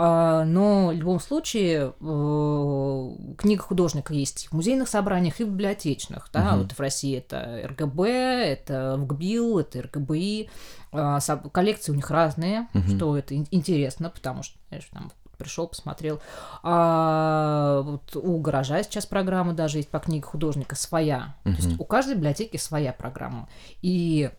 [0.00, 6.28] А, Но в любом случае э, книга художника есть в музейных собраниях, и в библиотечных.
[6.32, 6.52] Да?
[6.52, 6.58] Мгм.
[6.62, 10.50] Вот в России это РГБ, это ВГБИЛ, это РГБИ.
[10.92, 11.18] А,
[11.52, 12.96] Коллекции у них разные, Мгм.
[12.96, 16.20] что это ин- интересно, потому что, знаешь, там пришел, посмотрел.
[16.62, 21.34] А, вот у гаража сейчас программа даже есть по книге художника своя.
[21.44, 23.48] То есть у каждой библиотеки своя программа.
[23.82, 24.30] И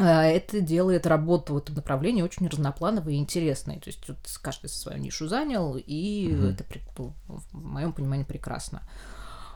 [0.00, 3.80] А, это делает работу в этом направлении очень разноплановой и интересной.
[3.80, 6.46] То есть вот каждый свою нишу занял, и Мгм.
[6.50, 6.64] это,
[6.98, 8.82] ну, в моем понимании, прекрасно.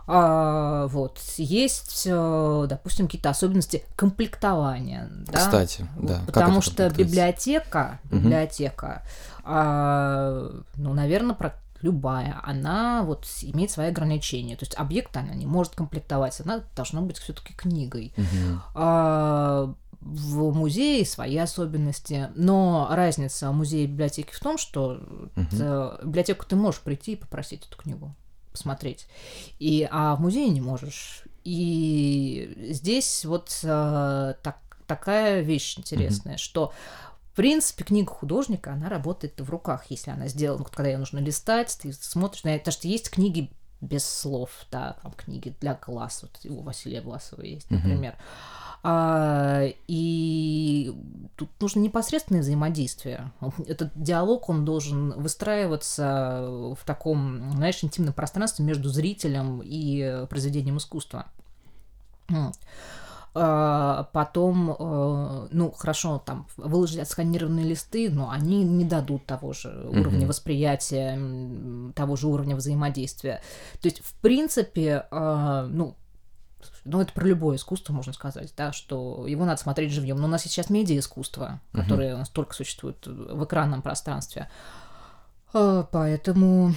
[0.07, 1.19] А, вот.
[1.37, 5.09] Есть, э, допустим, какие-то особенности комплектования.
[5.11, 5.39] Да?
[5.39, 6.21] Кстати, да.
[6.27, 9.03] Потому что библиотека, библиотека,
[9.45, 14.57] а, ну, наверное, про любая, она вот имеет свои ограничения.
[14.57, 18.13] То есть объект она не может комплектовать, она должна быть все-таки книгой.
[18.17, 18.63] Мгм.
[18.75, 25.01] А, в музее свои особенности, но разница музея и библиотеки в том, что
[25.37, 28.13] в библиотеку ты можешь прийти и попросить эту книгу
[28.53, 29.07] посмотреть,
[29.59, 31.25] и, а в музее не можешь.
[31.45, 36.73] И здесь вот а, так, такая вещь интересная, что
[37.33, 40.65] в принципе, книга художника, она работает в руках, если она сделана.
[40.65, 45.13] Когда ее нужно листать, ты смотришь на это, что есть книги без слов, да, там
[45.13, 48.17] книги для глаз, вот у Василия Власова есть, например.
[48.17, 50.95] А, и
[51.37, 53.33] тут нужно непосредственное взаимодействие.
[53.67, 60.79] Этот диалог, он должен выстраиваться в таком, знаешь, интимном пространстве между зрителем и э, произведением
[60.79, 61.27] искусства.
[63.35, 69.87] А, Потом, э, ну, хорошо, там выложить отсканированные листы, но они не дадут того же
[69.89, 70.29] уровня Мгм.
[70.29, 73.41] восприятия, того же уровня взаимодействия.
[73.81, 75.95] То есть, в принципе, а, ну,
[76.85, 80.19] ну, это про любое искусство, можно сказать, да, что его надо смотреть живьем.
[80.19, 84.49] Но у нас сейчас медиа-искусство, которое у нас только существует в экранном пространстве.
[85.53, 86.75] А, Поэтому...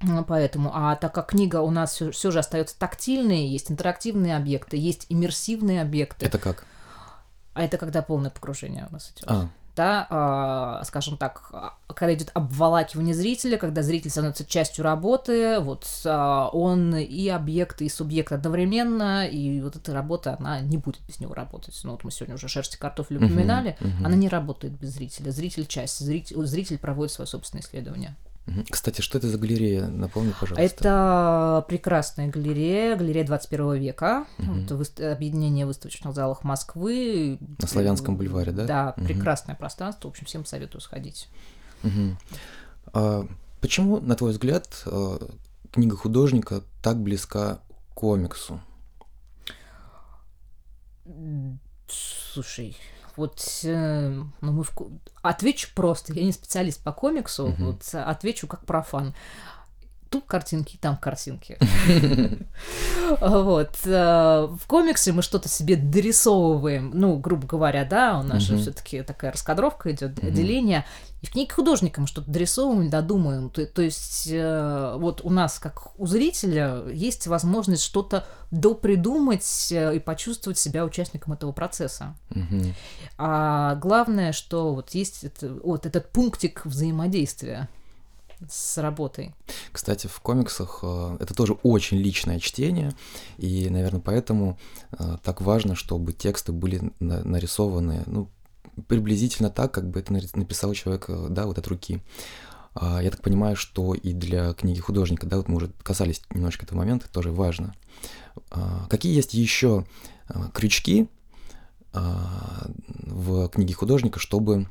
[0.00, 4.76] а, Поэтому, а так как книга у нас все, же остается тактильной, есть интерактивные объекты,
[4.76, 6.64] есть иммерсивные объекты, Это как?
[7.54, 12.14] а это когда полное погружение у нас идет А, да, а, скажем так, а, когда
[12.14, 18.32] идет обволакивание зрителя, когда зритель становится частью работы, вот а, он и объект, и субъект
[18.32, 21.78] одновременно, и вот эта работа, она не будет без него работать.
[21.84, 24.06] Ну вот мы сегодня уже шерсти картофеля Мгм, упоминали, мгм.
[24.06, 25.30] она не работает без зрителя.
[25.30, 28.16] Зритель часть, зритель, зритель проводит свое собственное исследование.
[28.70, 29.86] Кстати, что это за галерея?
[29.88, 30.62] Напомни, пожалуйста.
[30.62, 34.64] Это прекрасная галерея, галерея 21 века, Мгм.
[34.64, 37.38] это выс- объединение выставочных залов Москвы.
[37.58, 38.64] На Славянском бульваре, да?
[38.64, 39.06] Да, Мгм.
[39.06, 41.28] прекрасное пространство, в общем, всем советую сходить.
[41.82, 42.18] Мгм.
[42.92, 43.26] А
[43.60, 45.18] почему, на твой взгляд, э,
[45.72, 47.56] книга художника так близка
[47.90, 48.60] к комиксу?
[51.88, 52.76] Слушай,
[53.16, 54.72] вот э, ну мы в
[55.22, 56.12] отвечу просто.
[56.12, 57.66] Я не специалист по комиксу, Мгм.
[57.66, 59.14] вот отвечу как профан.
[60.10, 61.58] Тут картинки, там картинки.
[63.20, 63.70] Вот.
[63.84, 69.02] э, В комиксе мы что-то себе дорисовываем, ну, грубо говоря, да, у нас же все-таки
[69.02, 70.84] такая раскадровка идет, деление.
[71.22, 73.48] И в книге художника мы что-то дорисовываем, додумаем.
[73.50, 79.96] То, то есть э, вот у нас, как у зрителя, есть возможность что-то допридумать э,
[79.96, 82.14] и почувствовать себя участником этого процесса.
[83.18, 87.68] А главное, что вот есть это- вот этот пунктик взаимодействия
[88.48, 89.34] с работой.
[89.72, 92.92] Кстати, в комиксах э, это тоже очень личное чтение,
[93.38, 94.58] и, наверное, поэтому
[94.98, 98.30] э, так важно, чтобы тексты были на- нарисованы, ну,
[98.88, 102.02] приблизительно так, как бы это написал человек, э, да, вот от руки.
[102.74, 106.66] А, Я так понимаю, что и для книги художника, да, вот мы уже касались немножко
[106.66, 107.74] этого момента, тоже важно.
[108.50, 109.86] А, Какие есть еще
[110.52, 111.08] крючки
[111.94, 112.68] а,
[113.06, 114.68] в книге художника, чтобы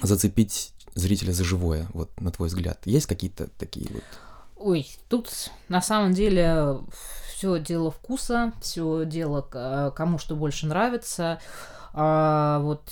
[0.00, 2.80] зацепить зрителя за живое, вот на твой взгляд?
[2.84, 4.04] Есть какие-то такие вот
[4.56, 5.30] Ой, тут
[5.68, 6.78] на самом деле
[7.28, 9.40] все дело вкуса, все дело
[9.96, 11.38] кому что больше нравится.
[11.92, 12.82] А, вот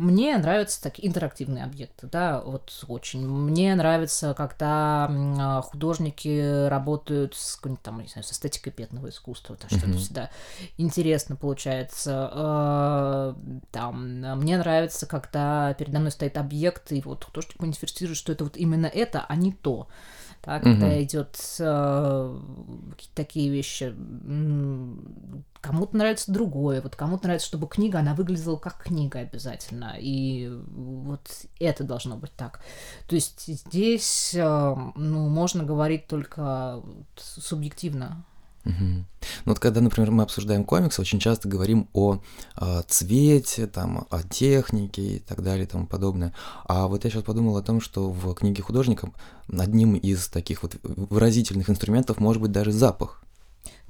[0.00, 3.28] мне нравятся такие интерактивные объекты, да, вот очень.
[3.28, 9.56] Мне нравится, когда а, художники работают с, какой-нибудь там, не знаю, с эстетикой пятного искусства,
[9.56, 9.98] то что это Мгм.
[9.98, 10.30] всегда
[10.78, 12.30] интересно получается.
[12.32, 13.36] А,
[13.72, 18.44] Там, а, мне нравится, когда передо мной стоит объект, и вот художник манифестирует, что это
[18.44, 19.88] вот именно это, а не то.
[20.42, 21.02] Да, когда Мгм.
[21.02, 22.38] идет э,
[23.14, 23.94] такие вещи.
[25.60, 29.94] Кому-то нравится другое, вот кому-то нравится, чтобы книга, она выглядела как книга обязательно.
[29.98, 32.60] И вот это должно быть так.
[33.06, 36.82] То есть здесь, э, ну, можно говорить только
[37.16, 38.24] субъективно.
[38.64, 39.06] Мгм.
[39.44, 42.20] Ну вот когда, например, мы обсуждаем комиксы, очень часто говорим о
[42.56, 46.34] а, цвете, там, о технике и так далее и тому подобное.
[46.66, 49.10] А вот я сейчас подумал о том, что в книге художника
[49.48, 53.22] одним из таких вот выразительных инструментов может быть даже запах.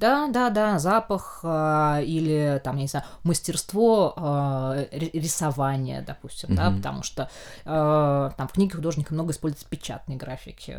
[0.00, 6.56] Да, да, да, запах э, или там, я не знаю, мастерство э, рисования, допустим, mm-hmm.
[6.56, 7.30] да, потому что
[7.66, 10.78] э, там в книге художника много используется печатной графики.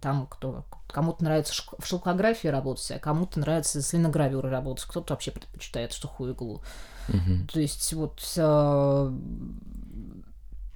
[0.00, 5.30] Там кто кому-то нравится в шелкографии работать, а кому-то нравится с линогравюрой работать, кто-то вообще
[5.30, 6.62] предпочитает сухую иглу.
[7.08, 7.52] Mm-hmm.
[7.52, 9.12] То есть вот э,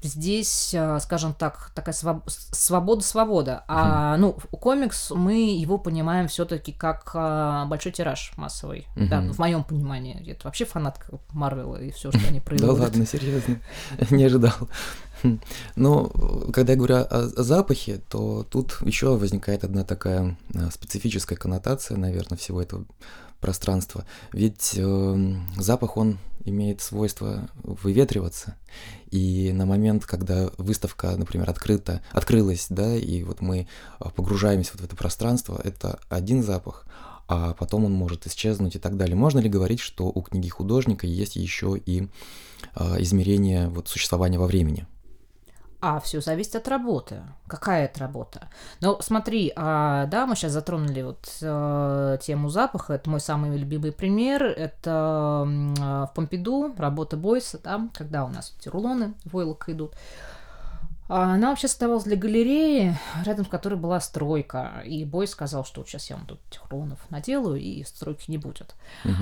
[0.03, 3.65] здесь, э, скажем так, такая свобода-свобода.
[3.69, 8.87] А, ну, комикс мы его понимаем все-таки как а, большой тираж массовый.
[8.97, 9.07] Угу.
[9.09, 10.31] Да, в моем понимании.
[10.31, 12.77] Это вообще фанатка Марвела и все, что они производят.
[12.77, 13.61] Да ладно, серьезно.
[14.11, 14.55] Не ожидал.
[15.75, 16.05] Но
[16.53, 22.39] когда я говорю о запахе, то тут еще возникает одна такая э, специфическая коннотация, наверное,
[22.39, 22.85] всего этого
[23.41, 24.05] пространства.
[24.33, 26.19] Ведь э, запах, он
[26.49, 28.57] имеет свойство выветриваться.
[29.11, 33.67] И на момент, когда выставка, например, открыта, открылась, да, и вот мы
[33.99, 36.87] а, погружаемся вот в это пространство, это один запах,
[37.27, 39.17] а потом он может исчезнуть и так далее.
[39.17, 42.09] Можно ли говорить, что у книги художника есть еще и
[42.75, 44.87] э, измерение вот, существования во времени?
[45.81, 47.23] А все зависит от работы.
[47.47, 48.49] Какая это работа?
[48.81, 52.95] Ну, смотри, а, да, мы сейчас затронули вот э, тему запаха.
[52.95, 54.43] Это мой самый любимый пример.
[54.43, 59.95] Это э, в Помпиду работа Бойса, да, когда у нас эти рулоны войлока идут.
[61.09, 64.83] А она вообще создавалась для галереи, рядом с которой была стройка.
[64.85, 68.37] И Бой сказал, что вот сейчас я вам тут этих рулонов наделаю, и стройки не
[68.37, 68.75] будет.
[69.05, 69.13] Угу.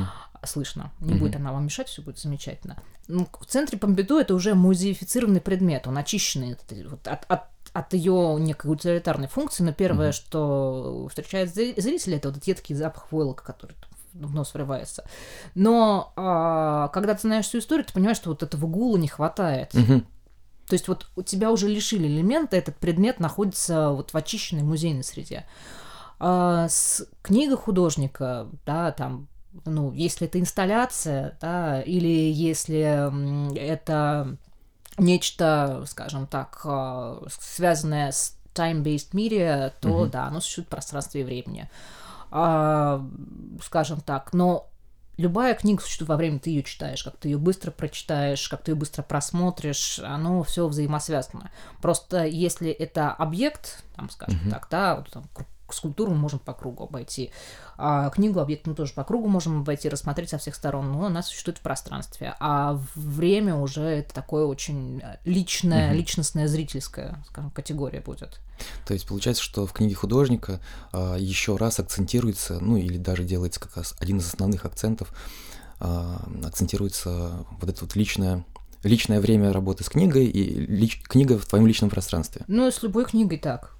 [0.45, 0.93] Слышно.
[1.01, 1.20] Не угу.
[1.20, 2.76] будет она вам мешать, все будет замечательно.
[3.09, 6.57] Ну, в центре Помпиду это уже музеифицированный предмет, он очищенный
[6.89, 12.28] вот, от, от от ее некой утилитарной функции, но первое, mm что встречает зрителя, это
[12.28, 13.76] вот этот едкий запах войлока, который
[14.14, 15.05] в нос врывается.
[15.55, 19.74] Но а, когда ты знаешь всю историю, ты понимаешь, что вот этого гула не хватает.
[19.74, 20.07] mm
[20.66, 25.05] то есть вот у тебя уже лишили элемента, этот предмет находится вот в очищенной музейной
[25.05, 25.47] среде.
[26.18, 29.28] А с книга художника, да, там,
[29.64, 34.36] ну, если это инсталляция, да, или если это
[34.98, 40.11] нечто, скажем так, а, связанное с time-based media, то mm-hmm.
[40.11, 41.70] да, оно существует в пространстве и времени.
[42.30, 43.04] А,
[43.62, 44.68] скажем так, но
[45.16, 48.72] любая книга существует во время, ты ее читаешь, как ты ее быстро прочитаешь, как ты
[48.72, 51.50] ее быстро просмотришь, оно все взаимосвязано.
[51.82, 54.50] Просто если это объект, там, скажем mm-hmm.
[54.50, 55.24] так, да, вот, там,
[55.72, 57.30] скульптуру мы можем по кругу обойти,
[57.76, 61.22] а книгу, объект мы тоже по кругу можем обойти, рассмотреть со всех сторон, но она
[61.22, 62.34] существует в пространстве.
[62.40, 65.96] А время уже это такое очень личное, угу.
[65.96, 68.40] личностная, зрительская, скажем, категория будет.
[68.86, 70.60] То есть получается, что в книге художника
[70.92, 75.12] а, еще раз акцентируется, ну или даже делается как раз один из основных акцентов,
[75.78, 78.44] а, акцентируется вот это вот личное
[78.82, 81.02] личное время работы с книгой и лич...
[81.02, 82.42] книга в твоем личном пространстве.
[82.46, 83.75] Ну, с любой книгой так.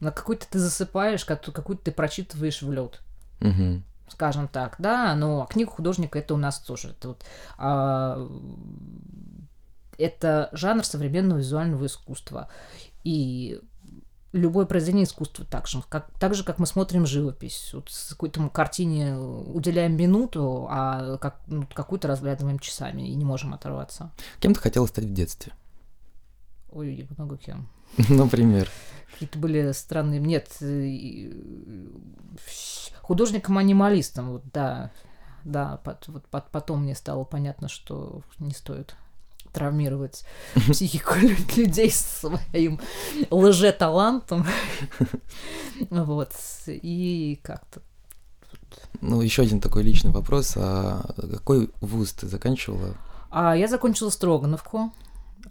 [0.00, 3.00] На какой-то ты засыпаешь, какую-то ты прочитываешь в лед.
[3.40, 3.82] Угу.
[4.08, 6.90] Скажем так, да, но книга художника это у нас тоже.
[6.90, 7.24] Это, вот,
[7.58, 8.28] а,
[9.98, 12.48] это жанр современного визуального искусства.
[13.04, 13.60] И
[14.32, 17.70] любое произведение искусства так же, как, так же, как мы смотрим живопись.
[17.72, 23.54] Вот с какой-то картине уделяем минуту, а как, ну, какую-то разглядываем часами и не можем
[23.54, 24.12] оторваться.
[24.40, 25.52] Кем ты хотела стать в детстве?
[26.70, 27.68] Ой, много кем.
[28.08, 28.68] Например.
[29.12, 30.20] Какие-то были странные.
[30.20, 30.48] Нет,
[33.02, 34.90] художником-анималистом, вот, да.
[35.44, 38.96] Да, под, вот, под, потом мне стало понятно, что не стоит
[39.52, 40.24] травмировать
[40.70, 41.14] психику
[41.56, 42.80] людей своим
[43.30, 44.46] лже-талантом.
[45.90, 46.32] Вот.
[46.66, 47.82] И как-то
[49.00, 50.54] ну, еще один такой личный вопрос.
[50.56, 52.94] А какой вуз ты заканчивала?
[53.30, 54.92] А я закончила Строгановку.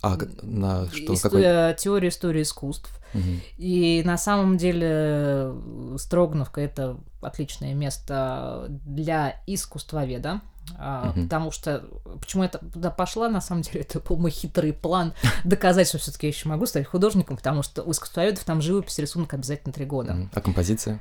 [0.01, 1.13] А на что?
[1.13, 1.83] История, какой?
[1.83, 2.89] Теория истории искусств.
[3.13, 3.23] Угу.
[3.57, 10.41] И на самом деле э, Строгановка это отличное место для искусствоведа.
[10.71, 11.23] Угу.
[11.23, 11.83] Потому что
[12.19, 16.27] почему я туда пошла, на самом деле, это был мой хитрый план доказать, что все-таки
[16.27, 20.29] я еще могу стать художником, потому что у искусствоведов там живопись, рисунок обязательно три года.
[20.33, 20.99] А композиция?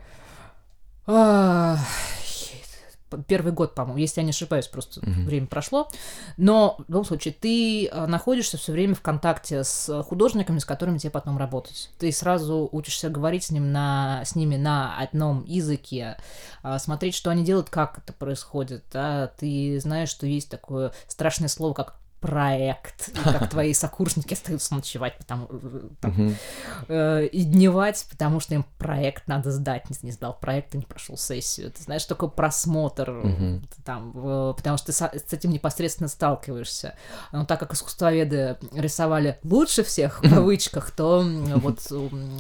[1.07, 1.79] А,
[3.27, 5.25] первый год, по-моему, если я не ошибаюсь, просто mm-hmm.
[5.25, 5.89] время прошло.
[6.37, 10.99] Но в любом случае ты э, находишься все время в контакте с художниками, с которыми
[10.99, 11.91] тебе потом работать.
[11.99, 16.17] Ты сразу учишься говорить с, ним на, с ними на одном языке,
[16.63, 18.85] а, смотреть, что они делают, как это происходит.
[18.93, 19.29] Да?
[19.39, 25.19] Ты знаешь, что есть такое страшное слово, как проект, и как твои сокурсники остаются ночевать,
[25.19, 25.47] потому
[26.01, 26.35] там,
[26.89, 30.85] э, и дневать, потому что им проект надо сдать, не, не сдал проект, и не
[30.85, 31.71] прошел сессию.
[31.71, 33.15] Ты знаешь, такой просмотр,
[33.85, 36.97] там, э, потому что ты с, с этим непосредственно сталкиваешься.
[37.31, 41.23] Но так как искусствоведы рисовали лучше всех, в кавычках, то
[41.57, 41.81] вот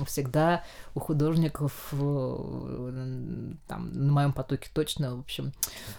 [0.06, 0.64] всегда
[0.94, 5.52] у художников э, там на моем потоке точно, в общем,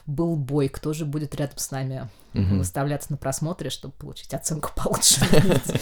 [0.07, 2.57] был бой, кто же будет рядом с нами угу.
[2.57, 5.25] выставляться на просмотре, чтобы получить оценку получше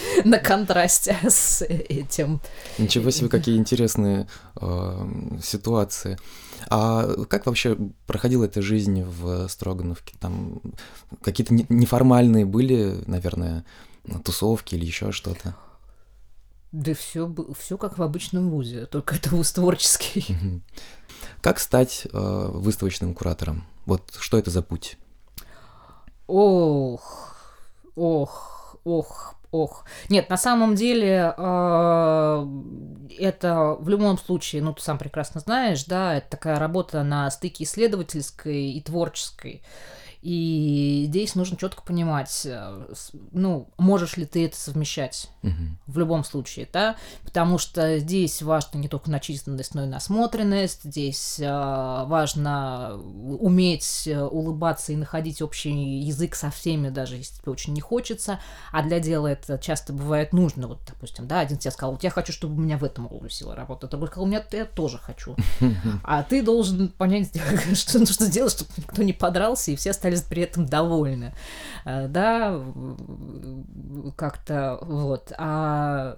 [0.24, 2.40] на контрасте с этим.
[2.78, 4.28] Ничего себе, какие интересные
[4.60, 5.08] э,
[5.42, 6.18] ситуации.
[6.70, 7.76] А как вообще
[8.06, 10.14] проходила эта жизнь в Строгановке?
[10.20, 10.60] Там
[11.22, 13.64] какие-то неформальные были, наверное,
[14.24, 15.56] тусовки или еще что-то?
[16.72, 20.36] Да все, все как в обычном вузе, только это вуз творческий.
[21.40, 23.64] Как стать э, выставочным куратором?
[23.86, 24.98] Вот что это за путь?
[26.26, 27.36] Ох,
[27.96, 29.84] ох, ох, ох.
[30.08, 32.46] Нет, на самом деле э,
[33.18, 37.64] это в любом случае, ну ты сам прекрасно знаешь, да, это такая работа на стыке
[37.64, 39.62] исследовательской и творческой.
[40.24, 42.94] И здесь нужно четко понимать, э,
[43.32, 45.52] ну, можешь ли ты это совмещать угу.
[45.86, 51.38] в любом случае, да, потому что здесь важно не только начисленность, но и насмотренность, здесь
[51.38, 57.74] э, важно уметь э, улыбаться и находить общий язык со всеми, даже если тебе очень
[57.74, 58.40] не хочется,
[58.72, 62.08] а для дела это часто бывает нужно, вот, допустим, да, один тебе сказал, вот я
[62.08, 65.36] хочу, чтобы у меня в этом сила работала, другой сказал, у меня я тоже хочу,
[66.02, 67.30] а ты должен понять,
[67.74, 71.34] что нужно сделать, чтобы никто не подрался, и все остались остались при этом довольны.
[71.84, 72.60] Э, да,
[74.16, 75.32] как-то вот.
[75.36, 76.16] А,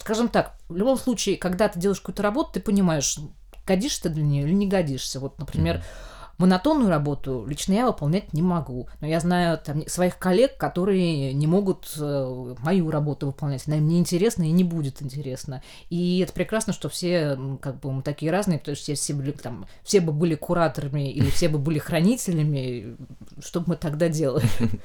[0.00, 3.18] скажем так, в любом случае, когда ты делаешь какую-то работу, ты понимаешь,
[3.66, 5.20] годишься ты для нее или не годишься.
[5.20, 8.88] Вот, например, mm-hmm Монотонную работу лично я выполнять не могу.
[9.00, 13.66] Но я знаю там, своих коллег, которые не могут э, мою работу выполнять.
[13.66, 15.62] Она им не интересна и не будет интересна.
[15.90, 19.66] И это прекрасно, что все как бы мы такие разные, потому что все, были, там,
[19.82, 22.96] все бы были кураторами или все бы были хранителями.
[23.40, 24.46] Что бы мы тогда делали?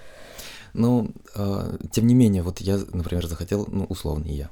[0.75, 4.49] Ну, э, тем не менее, вот я, например, захотел, ну, условно я,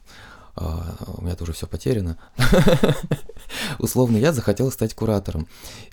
[0.56, 2.18] у меня тоже все потеряно.
[3.80, 5.48] Условно, я захотел стать куратором.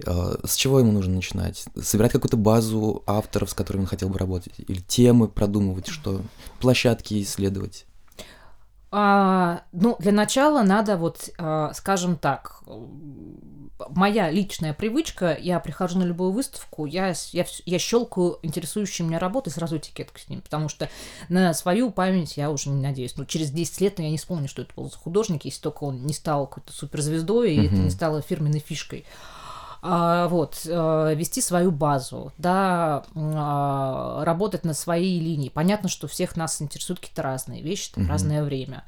[0.07, 1.65] А, с чего ему нужно начинать?
[1.81, 4.55] Собирать какую-то базу авторов, с которыми он хотел бы работать?
[4.59, 6.23] Или темы продумывать, что
[6.61, 7.87] площадки исследовать?
[8.91, 12.63] А, ну, для начала надо вот, а, скажем так,
[13.91, 19.51] моя личная привычка, я прихожу на любую выставку, я, я, я щелкаю интересующие меня работы,
[19.51, 20.89] сразу этикетку с ним, потому что
[21.29, 23.17] на свою память я уже не надеюсь.
[23.17, 26.05] Ну, через 10 лет я не вспомню, что это был за художник, если только он
[26.05, 27.67] не стал какой-то суперзвездой, и mm-hmm.
[27.67, 29.05] это не стало фирменной фишкой.
[29.81, 35.51] А, вот, а, вести свою базу, да, а, работать на своей линии.
[35.51, 38.09] Понятно, что всех нас интересуют какие-то разные вещи, там, mm-hmm.
[38.09, 38.85] разное время.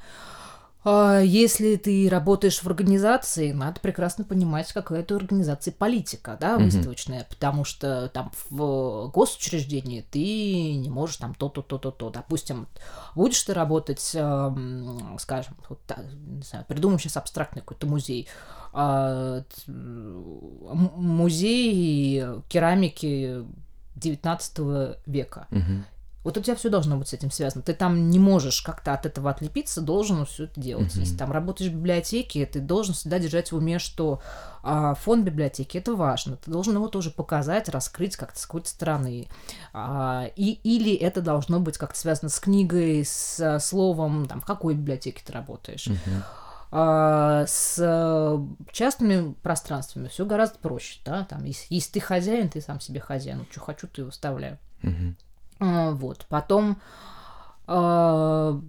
[0.83, 7.21] А, если ты работаешь в организации, надо прекрасно понимать, какая это организация политика, да, выставочная,
[7.21, 7.29] mm-hmm.
[7.29, 12.09] потому что там в госучреждении ты не можешь там то-то, то-то, то.
[12.09, 12.67] Допустим,
[13.13, 15.79] будешь ты работать, скажем, вот,
[16.27, 18.27] не знаю, придумаем сейчас абстрактный какой-то музей,
[18.73, 19.43] а,
[20.97, 23.45] музей керамики
[23.95, 25.47] 19 века.
[25.51, 25.83] Mm-hmm.
[26.23, 27.63] Вот у тебя все должно быть с этим связано.
[27.63, 30.93] Ты там не можешь как-то от этого отлепиться, должен все это делать.
[30.93, 30.99] Mm-hmm.
[30.99, 34.21] Если там работаешь в библиотеке, ты должен всегда держать в уме, что
[34.61, 36.37] а, фонд библиотеки это важно.
[36.37, 39.27] Ты должен его тоже показать, раскрыть как-то с какой-то стороны.
[39.73, 44.75] А, и, или это должно быть как-то связано с книгой, с словом, там, в какой
[44.75, 45.87] библиотеке ты работаешь.
[45.87, 46.23] Mm-hmm.
[46.73, 47.75] А, с
[48.71, 53.45] частными пространствами все гораздо проще, да, там, если, если ты хозяин, ты сам себе хозяин,
[53.49, 54.59] что хочу, ты выставляю.
[54.83, 55.15] Mm-hmm.
[55.61, 56.81] А, вот, потом
[57.67, 58.59] а,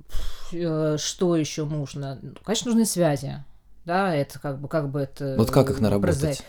[0.52, 2.18] э, что еще нужно?
[2.20, 3.42] Ну, конечно, нужны связи.
[3.86, 5.34] Да, это как бы, как бы это...
[5.36, 6.44] Вот как их наработать?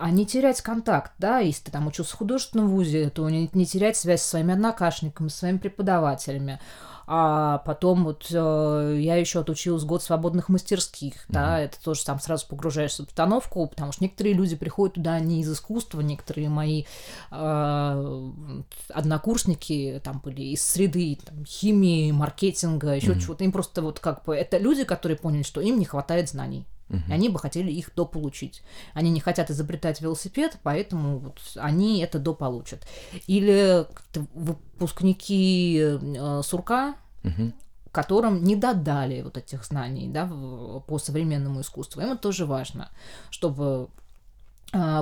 [0.00, 3.66] А не терять контакт, да, если ты там учился в художественном вузе, то не, не
[3.66, 6.60] терять связь со своими однокашниками, со своими преподавателями,
[7.08, 11.32] а потом вот э, я еще отучилась год свободных мастерских, mm-hmm.
[11.32, 15.40] да, это тоже там сразу погружаешься в обстановку, потому что некоторые люди приходят туда не
[15.40, 16.84] из искусства, некоторые мои
[17.30, 18.30] э,
[18.88, 23.20] однокурсники там были из среды там, химии, маркетинга, еще mm-hmm.
[23.20, 26.66] чего-то, им просто вот как бы это люди, которые поняли, что им не хватает знаний.
[26.88, 27.00] Угу.
[27.10, 28.62] Они бы хотели их дополучить.
[28.94, 32.86] Они не хотят изобретать велосипед, поэтому вот они это дополучат.
[33.26, 33.86] Или
[34.34, 37.52] выпускники э, Сурка, угу.
[37.90, 40.26] которым не додали вот этих знаний да,
[40.86, 42.00] по современному искусству.
[42.00, 42.90] Им это тоже важно,
[43.30, 43.88] чтобы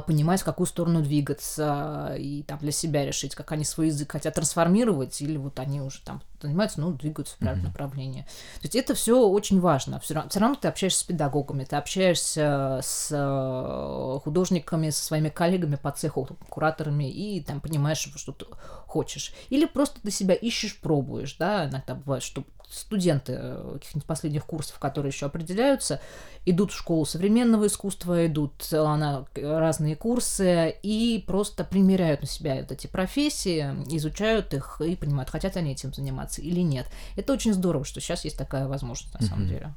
[0.06, 4.34] понимать, в какую сторону двигаться, и там для себя решить, как они свой язык хотят
[4.34, 7.68] трансформировать, или вот они уже там занимаются, ну, двигаются в правильном mm-hmm.
[7.70, 8.22] направлении.
[8.56, 9.98] То есть это все очень важно.
[10.00, 15.30] Все равно, все равно ты общаешься с педагогами, ты общаешься с э, художниками, со своими
[15.30, 18.44] коллегами по цеху, кураторами, и там понимаешь, что ты
[18.86, 19.32] хочешь.
[19.50, 22.44] Или просто ты себя ищешь, пробуешь, да, иногда бывает, что
[22.74, 26.00] студенты э, каких-нибудь последних курсов, которые еще определяются,
[26.44, 32.72] идут в школу современного искусства, идут на разные курсы и просто примеряют на себя вот
[32.72, 36.86] эти профессии, изучают их и понимают, хотят они этим заниматься или нет.
[37.16, 39.28] Это очень здорово, что сейчас есть такая возможность на mm-hmm.
[39.28, 39.74] самом деле.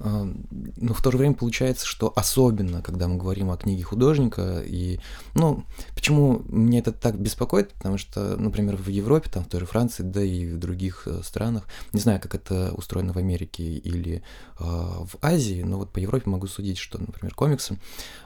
[0.00, 5.00] Но в то же время получается, что особенно, когда мы говорим о книге художника, и,
[5.34, 9.66] ну, почему меня это так беспокоит, потому что, например, в Европе, там, в той же
[9.66, 14.22] Франции, да и в других э, странах, не знаю, как это устроено в Америке или
[14.58, 17.78] э, в Азии, но вот по Европе могу судить, что, например, комиксы,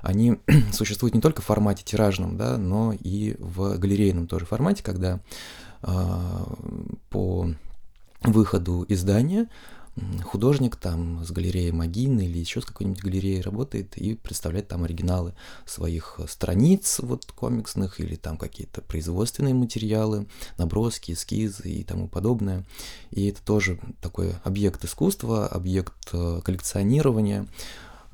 [0.02, 0.38] они
[0.72, 5.20] существуют не только в формате тиражном, да, но и в галерейном тоже формате, когда
[5.82, 6.44] э,
[7.08, 7.48] по
[8.24, 9.48] выходу издания
[10.24, 15.34] художник там с галереей Магины или еще с какой-нибудь галереей работает и представляет там оригиналы
[15.66, 20.26] своих страниц вот комиксных или там какие-то производственные материалы,
[20.56, 22.64] наброски, эскизы и тому подобное.
[23.10, 27.46] И это тоже такой объект искусства, объект э, коллекционирования.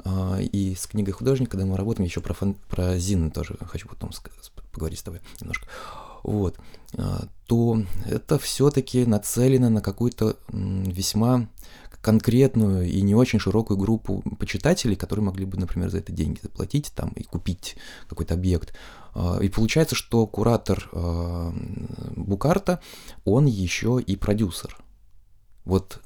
[0.04, 2.54] А, и с книгой художника, когда мы работаем, еще про, фан...
[2.68, 4.10] про Зины тоже хочу потом
[4.72, 5.66] поговорить с тобой немножко
[6.22, 6.56] вот,
[6.96, 11.48] а, то это все-таки нацелено на какую-то весьма
[12.08, 16.90] конкретную и не очень широкую группу почитателей, которые могли бы, например, за это деньги заплатить
[16.94, 17.76] там и купить
[18.08, 18.74] какой-то объект.
[19.14, 21.52] А, и получается, что куратор а,
[22.16, 22.80] Букарта,
[23.26, 24.78] он еще и продюсер.
[25.66, 26.00] Вот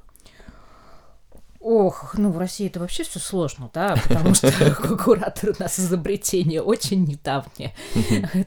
[1.64, 4.50] Ох, ну в России это вообще все сложно, да, потому что
[5.04, 7.72] куратор у нас изобретение очень недавнее.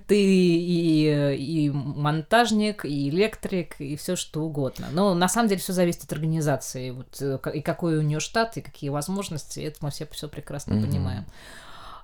[0.07, 4.87] Ты и, и монтажник, и электрик, и все что угодно.
[4.91, 6.91] Но на самом деле все зависит от организации.
[6.91, 10.75] Вот, э, и какой у нее штат, и какие возможности, это мы все все прекрасно
[10.75, 11.25] понимаем.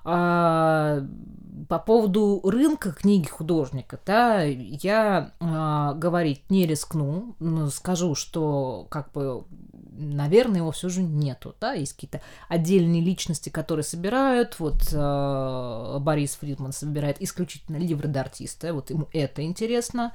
[0.04, 1.04] А,
[1.68, 7.36] по поводу рынка книги художника, да, я а, говорить не рискну,
[7.70, 9.44] скажу, что как бы
[9.96, 16.36] наверное, его все же нету, да, есть какие-то отдельные личности, которые собирают, вот э, Борис
[16.36, 20.12] Фридман собирает исключительно ливры артиста, вот ему это интересно,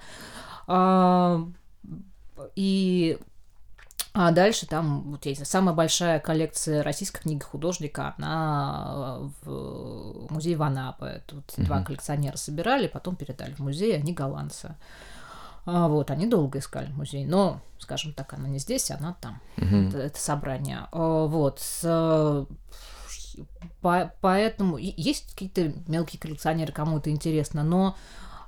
[0.67, 1.47] а,
[2.55, 3.17] и
[4.19, 11.21] а дальше там, вот есть самая большая коллекция российской книги художника, она в музее Ванапы.
[11.27, 11.65] Тут mm-hmm.
[11.65, 14.75] два коллекционера собирали, потом передали в музей, они голландцы.
[15.67, 19.75] Вот, они долго искали музей, но, скажем так, она не здесь, она там, угу.
[19.75, 20.87] это, это собрание.
[20.93, 21.61] А, вот,
[23.81, 27.97] по, поэтому есть какие-то мелкие коллекционеры, кому это интересно, но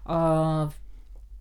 [0.06, 0.72] а,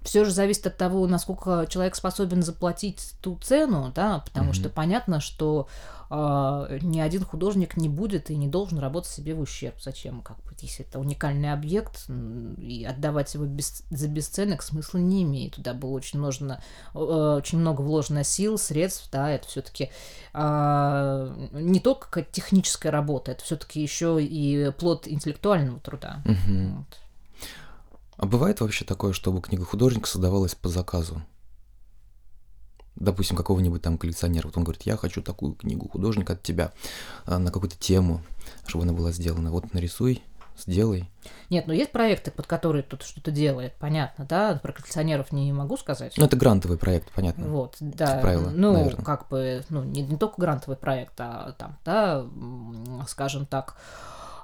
[0.02, 4.54] все же зависит от того, насколько человек способен заплатить ту цену, да, потому mm-hmm.
[4.54, 5.68] что понятно, что
[6.10, 9.76] э, ни один художник не будет и не должен работать себе в ущерб.
[9.80, 10.22] Зачем?
[10.22, 12.06] Как бы, если это уникальный объект,
[12.58, 15.54] и отдавать его без, за бесценок смысла не имеет.
[15.54, 16.62] Туда было очень, нужно,
[16.94, 19.88] э, очень много вложено сил, средств, да, это все-таки э,
[20.32, 26.22] а, не только какая-то техническая работа, это все-таки еще и плод интеллектуального труда.
[26.24, 26.76] Mm-hmm.
[26.76, 26.98] Вот.
[28.16, 31.22] А бывает вообще такое, чтобы книга художника создавалась по заказу?
[32.98, 34.46] Допустим, какого-нибудь там коллекционера.
[34.46, 36.72] Вот он говорит, я хочу такую книгу художника от тебя
[37.26, 38.22] а, на какую-то тему,
[38.66, 39.50] чтобы она была сделана.
[39.50, 40.22] Вот нарисуй,
[40.56, 41.08] сделай.
[41.50, 44.58] Нет, но есть проекты, под которые кто-то что-то делает, понятно, да?
[44.62, 46.14] Про коллекционеров не могу сказать.
[46.16, 47.46] Ну, это грантовый проект, понятно.
[47.46, 48.06] Вот, да.
[48.06, 49.04] Как правило, ну, наверное.
[49.04, 52.26] как бы, ну, не, не только грантовый проект, а там, да,
[53.06, 53.76] скажем так,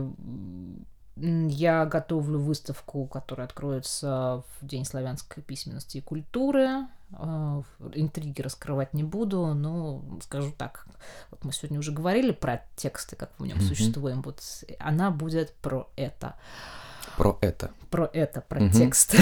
[1.16, 6.86] я готовлю выставку, которая откроется в День славянской письменности и культуры.
[7.12, 7.62] А,
[7.94, 10.86] Интриги раскрывать не буду, но скажу так.
[11.30, 13.66] Вот мы сегодня уже говорили про тексты, как в нем Мгм.
[13.66, 14.22] существуем.
[14.22, 14.40] Вот
[14.80, 16.34] она будет про это.
[17.16, 17.70] Про это.
[17.90, 18.72] про это, про Мгм.
[18.72, 19.14] текст.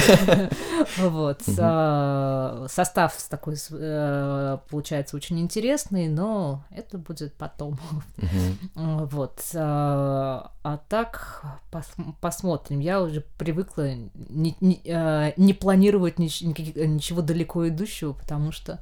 [0.98, 1.42] Вот.
[1.58, 7.78] А, Состав такой э, получается очень интересный, но это будет потом.
[8.74, 9.40] Вот.
[9.54, 12.78] А а так пос- посмотрим.
[12.80, 18.78] Я уже привыкла не, э, планировать ничего далеко идущего, потому что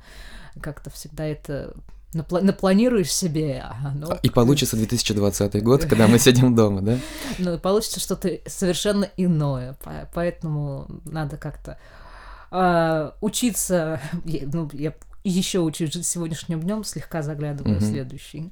[0.60, 1.74] как-то всегда это
[2.14, 6.98] напла- напланируешь себе, а оно И получится 2020 год, когда мы сидим дома, да?
[7.38, 9.74] ну, получится что-то совершенно иное.
[9.84, 11.78] По- Поэтому надо как-то
[12.50, 14.00] а, учиться.
[14.24, 14.94] Я- Ну, я
[15.24, 18.50] еще учусь сегодняшним днем, слегка заглядываю в следующий.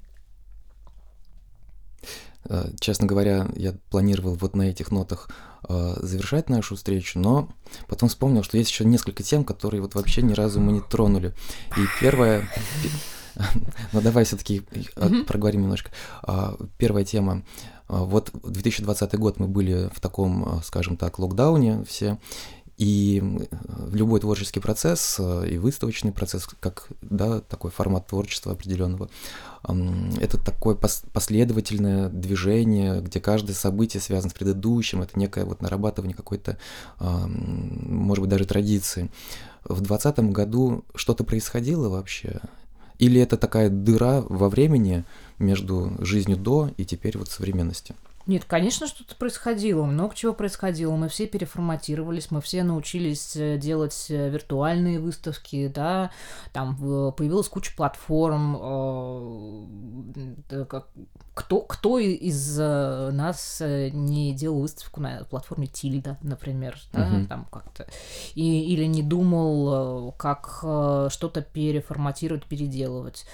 [2.49, 5.31] Э, Честно говоря, я планировал вот на этих нотах
[5.69, 7.49] э, завершать нашу встречу, но
[7.89, 11.35] потом вспомнил, что есть еще несколько тем, которые вот вообще ни разу мы не тронули.
[11.77, 12.49] И первая...
[13.93, 14.63] Ну давай все-таки
[14.97, 15.25] Мгм.
[15.25, 15.91] проговорим немножко.
[16.23, 17.43] А, Первая тема.
[17.89, 22.19] А, Вот в 2020 год мы были в таком, а, скажем так, локдауне все,
[22.77, 23.23] и
[23.93, 29.09] любой творческий процесс э, и выставочный процесс, как да, такой формат творчества определенного,
[30.21, 36.15] это такое пос- последовательное движение, где каждое событие связано с предыдущим, это некое вот нарабатывание
[36.15, 36.59] какой-то,
[36.99, 39.11] ам, может быть, даже традиции.
[39.65, 42.41] В 2020 году что-то происходило вообще?
[42.99, 45.05] Или это такая дыра во времени
[45.39, 47.95] между жизнью до и теперь вот современности?
[48.27, 50.97] Нет, конечно, что-то происходило, много чего происходило.
[50.97, 56.11] Мы все переформатировались, мы все научились э, делать э, виртуальные выставки, да,
[56.53, 56.77] там
[57.13, 58.57] появилась куча платформ.
[60.51, 60.65] э,
[61.35, 67.27] Кто, кто из нас не делал выставку на платформе Тильда, например, да, Мгм.
[67.29, 67.87] там как-то,
[68.35, 70.65] и, или не думал, как
[71.13, 73.25] что-то переформатировать, переделывать.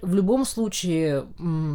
[0.00, 1.26] В любом случае,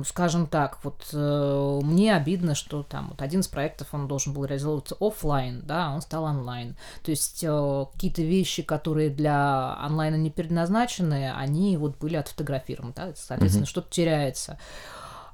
[0.06, 4.46] скажем так, вот э, мне обидно, что там вот один из проектов, он должен был
[4.46, 6.78] реализовываться оффлайн, да, а он стал онлайн.
[7.04, 13.12] То есть э, какие-то вещи, которые для онлайна не предназначены, они вот были отфотографированы, да,
[13.16, 13.70] соответственно, Мгм.
[13.70, 14.58] что-то теряется.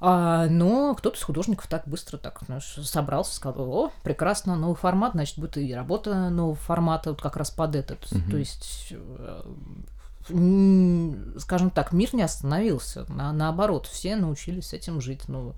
[0.02, 5.12] А, но кто-то из художников так быстро так знаешь, собрался, сказал, о, прекрасно, новый формат,
[5.12, 8.10] значит, будет и работа нового формата, вот как раз под этот.
[8.12, 8.32] Мгм.
[8.32, 9.42] То есть, э,
[10.30, 15.28] скажем так, мир не остановился, на, наоборот, все научились с этим жить.
[15.28, 15.54] Ну,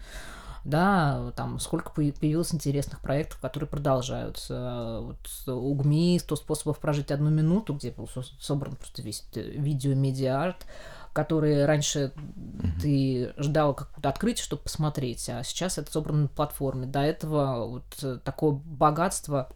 [0.64, 5.00] да, там сколько поя- появилось интересных проектов, которые продолжаются.
[5.02, 5.18] Вот
[5.48, 10.66] у ГМИ «100 способов прожить одну минуту», где был со- собран просто весь видео-медиа-арт,
[11.14, 12.14] который раньше
[12.82, 16.86] ты ждал какое-то открытие, чтобы посмотреть, а сейчас это собрано на платформе.
[16.86, 19.50] До этого вот э, такое богатство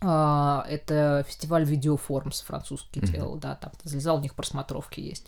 [0.00, 3.12] это фестиваль видеоформс французский Мгм.
[3.12, 5.26] делал, да, там ты залезал, у них просмотровки есть.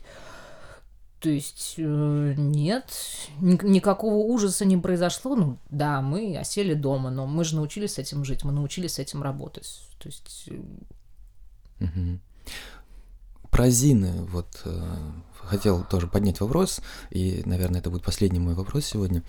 [1.20, 2.92] То есть э, нет,
[3.40, 5.34] ни- никакого ужаса не произошло.
[5.34, 8.98] Ну да, мы осели дома, но мы же научились с этим жить, мы научились с
[8.98, 9.80] этим работать.
[9.98, 10.48] То есть
[11.78, 12.20] Мгм.
[13.50, 14.96] Про Зины, вот э,
[15.40, 16.80] хотел тоже поднять вопрос,
[17.10, 19.22] и, наверное, это будет последний мой вопрос сегодня.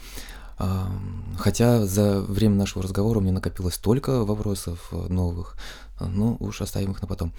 [1.38, 5.56] Хотя за время нашего разговора у меня накопилось столько вопросов э, новых,
[6.00, 7.32] э, ну уж оставим их на потом.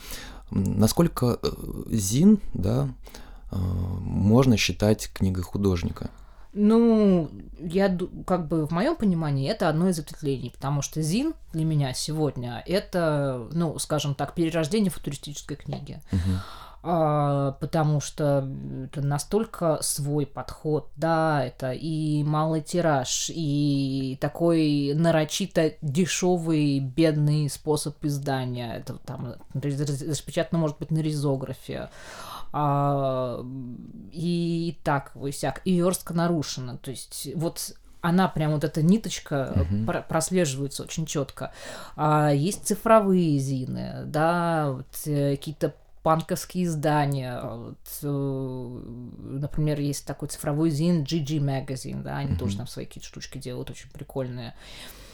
[0.50, 1.48] Насколько э,
[1.90, 2.88] Зин, да,
[3.50, 6.10] можно считать книгой художника?
[6.52, 7.96] Ну, я
[8.26, 12.62] как бы в моем понимании это одно из ответвлений, потому что Зин для меня сегодня
[12.66, 16.00] это, ну, скажем так, перерождение футуристической книги.
[16.12, 16.40] Мгм.
[16.90, 18.48] А, потому что
[18.84, 28.02] это настолько свой подход, да, это и малый тираж, и такой нарочито дешевый, бедный способ
[28.06, 28.72] издания.
[28.78, 31.90] Это там распечатано, может быть, на ризографе.
[32.54, 33.44] А,
[34.10, 36.78] и, и так, и сяк, и верстка нарушена.
[36.78, 37.70] То есть вот
[38.00, 41.52] она прям вот эта ниточка про- прослеживается очень четко.
[41.96, 45.74] А, есть цифровые зины, да, вот, э, какие-то
[46.08, 47.38] панковские издания.
[47.38, 48.80] Вот, э,
[49.20, 52.38] например, есть такой цифровой зин GG Magazine, да, они mm-hmm.
[52.38, 54.48] тоже там свои какие-то штучки делают, очень прикольные.
[54.48, 55.07] А,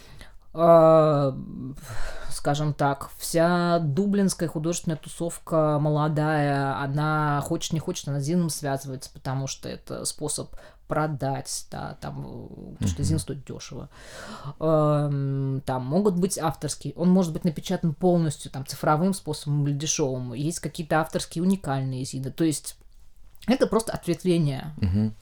[2.29, 9.09] скажем так, вся дублинская художественная тусовка молодая, она хочет не хочет, она с Зином связывается,
[9.13, 10.55] потому что это способ
[10.87, 13.89] продать, да, там, потому что Зин стоит дешево.
[14.59, 20.33] Эм, там могут быть авторские, он может быть напечатан полностью там цифровым способом или дешевым.
[20.33, 22.77] Есть какие-то авторские уникальные Зины, то есть
[23.47, 24.73] это просто ответвление.
[24.77, 25.13] Угу.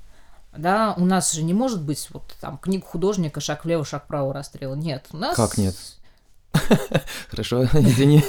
[0.58, 4.34] Да, у нас же не может быть вот там книг художника шаг влево, шаг вправо
[4.34, 4.76] расстрел.
[4.76, 5.36] Нет, у нас...
[5.36, 5.76] Как нет?
[7.30, 8.24] Хорошо, извини.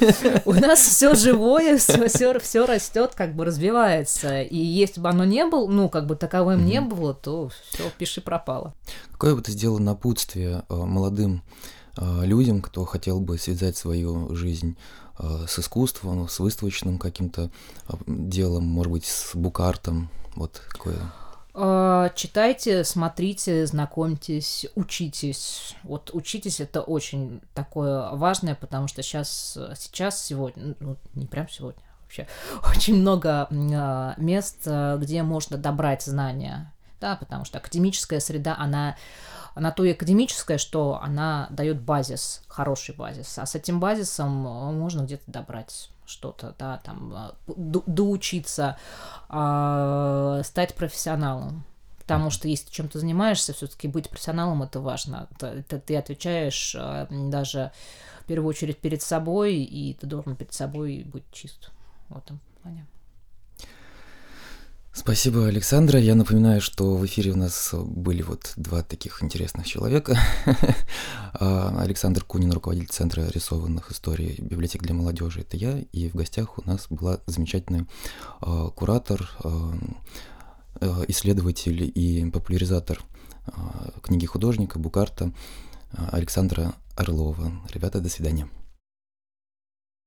[0.46, 4.42] У нас все живое, все, растет, как бы развивается.
[4.42, 8.20] И если бы оно не было, ну, как бы таковым не было, то все, пиши
[8.20, 8.74] пропало.
[9.12, 11.42] Какое бы ты сделал напутствие э, молодым
[11.98, 14.76] э, людям, кто хотел бы связать свою жизнь
[15.18, 17.50] э, с искусством, с выставочным каким-то
[18.06, 20.96] делом, может быть, с букартом, вот какое
[21.54, 25.76] читайте, смотрите, знакомьтесь, учитесь.
[25.84, 31.82] Вот учитесь это очень такое важное, потому что сейчас, сейчас сегодня, ну не прям сегодня,
[32.02, 32.26] вообще
[32.76, 34.66] очень много а, мест,
[34.98, 38.96] где можно добрать знания, да, потому что академическая среда, она
[39.54, 45.02] она то и академическая, что она дает базис, хороший базис, а с этим базисом можно
[45.02, 48.76] где-то добрать что-то, да, там, а, доучиться,
[49.28, 51.64] э, стать профессионалом.
[51.98, 55.28] Потому что если ты чем-то занимаешься, все-таки быть профессионалом это важно.
[55.32, 57.72] Это, это ты отвечаешь э, даже
[58.20, 61.70] в первую очередь перед собой, и ты должен перед собой быть чист
[62.10, 62.86] в этом плане.
[64.96, 65.98] Спасибо, Александра.
[65.98, 70.16] Я напоминаю, что в эфире у нас были вот два таких интересных человека.
[71.36, 75.80] А, Александр Кунин, руководитель Центра рисованных историй библиотек для молодежи, это я.
[75.90, 77.88] И в гостях у нас была замечательный
[78.40, 79.74] а, куратор, а,
[81.08, 83.02] исследователь и популяризатор
[84.00, 85.32] книги художника Букарта
[86.12, 87.50] Александра Орлова.
[87.72, 88.48] Ребята, до свидания.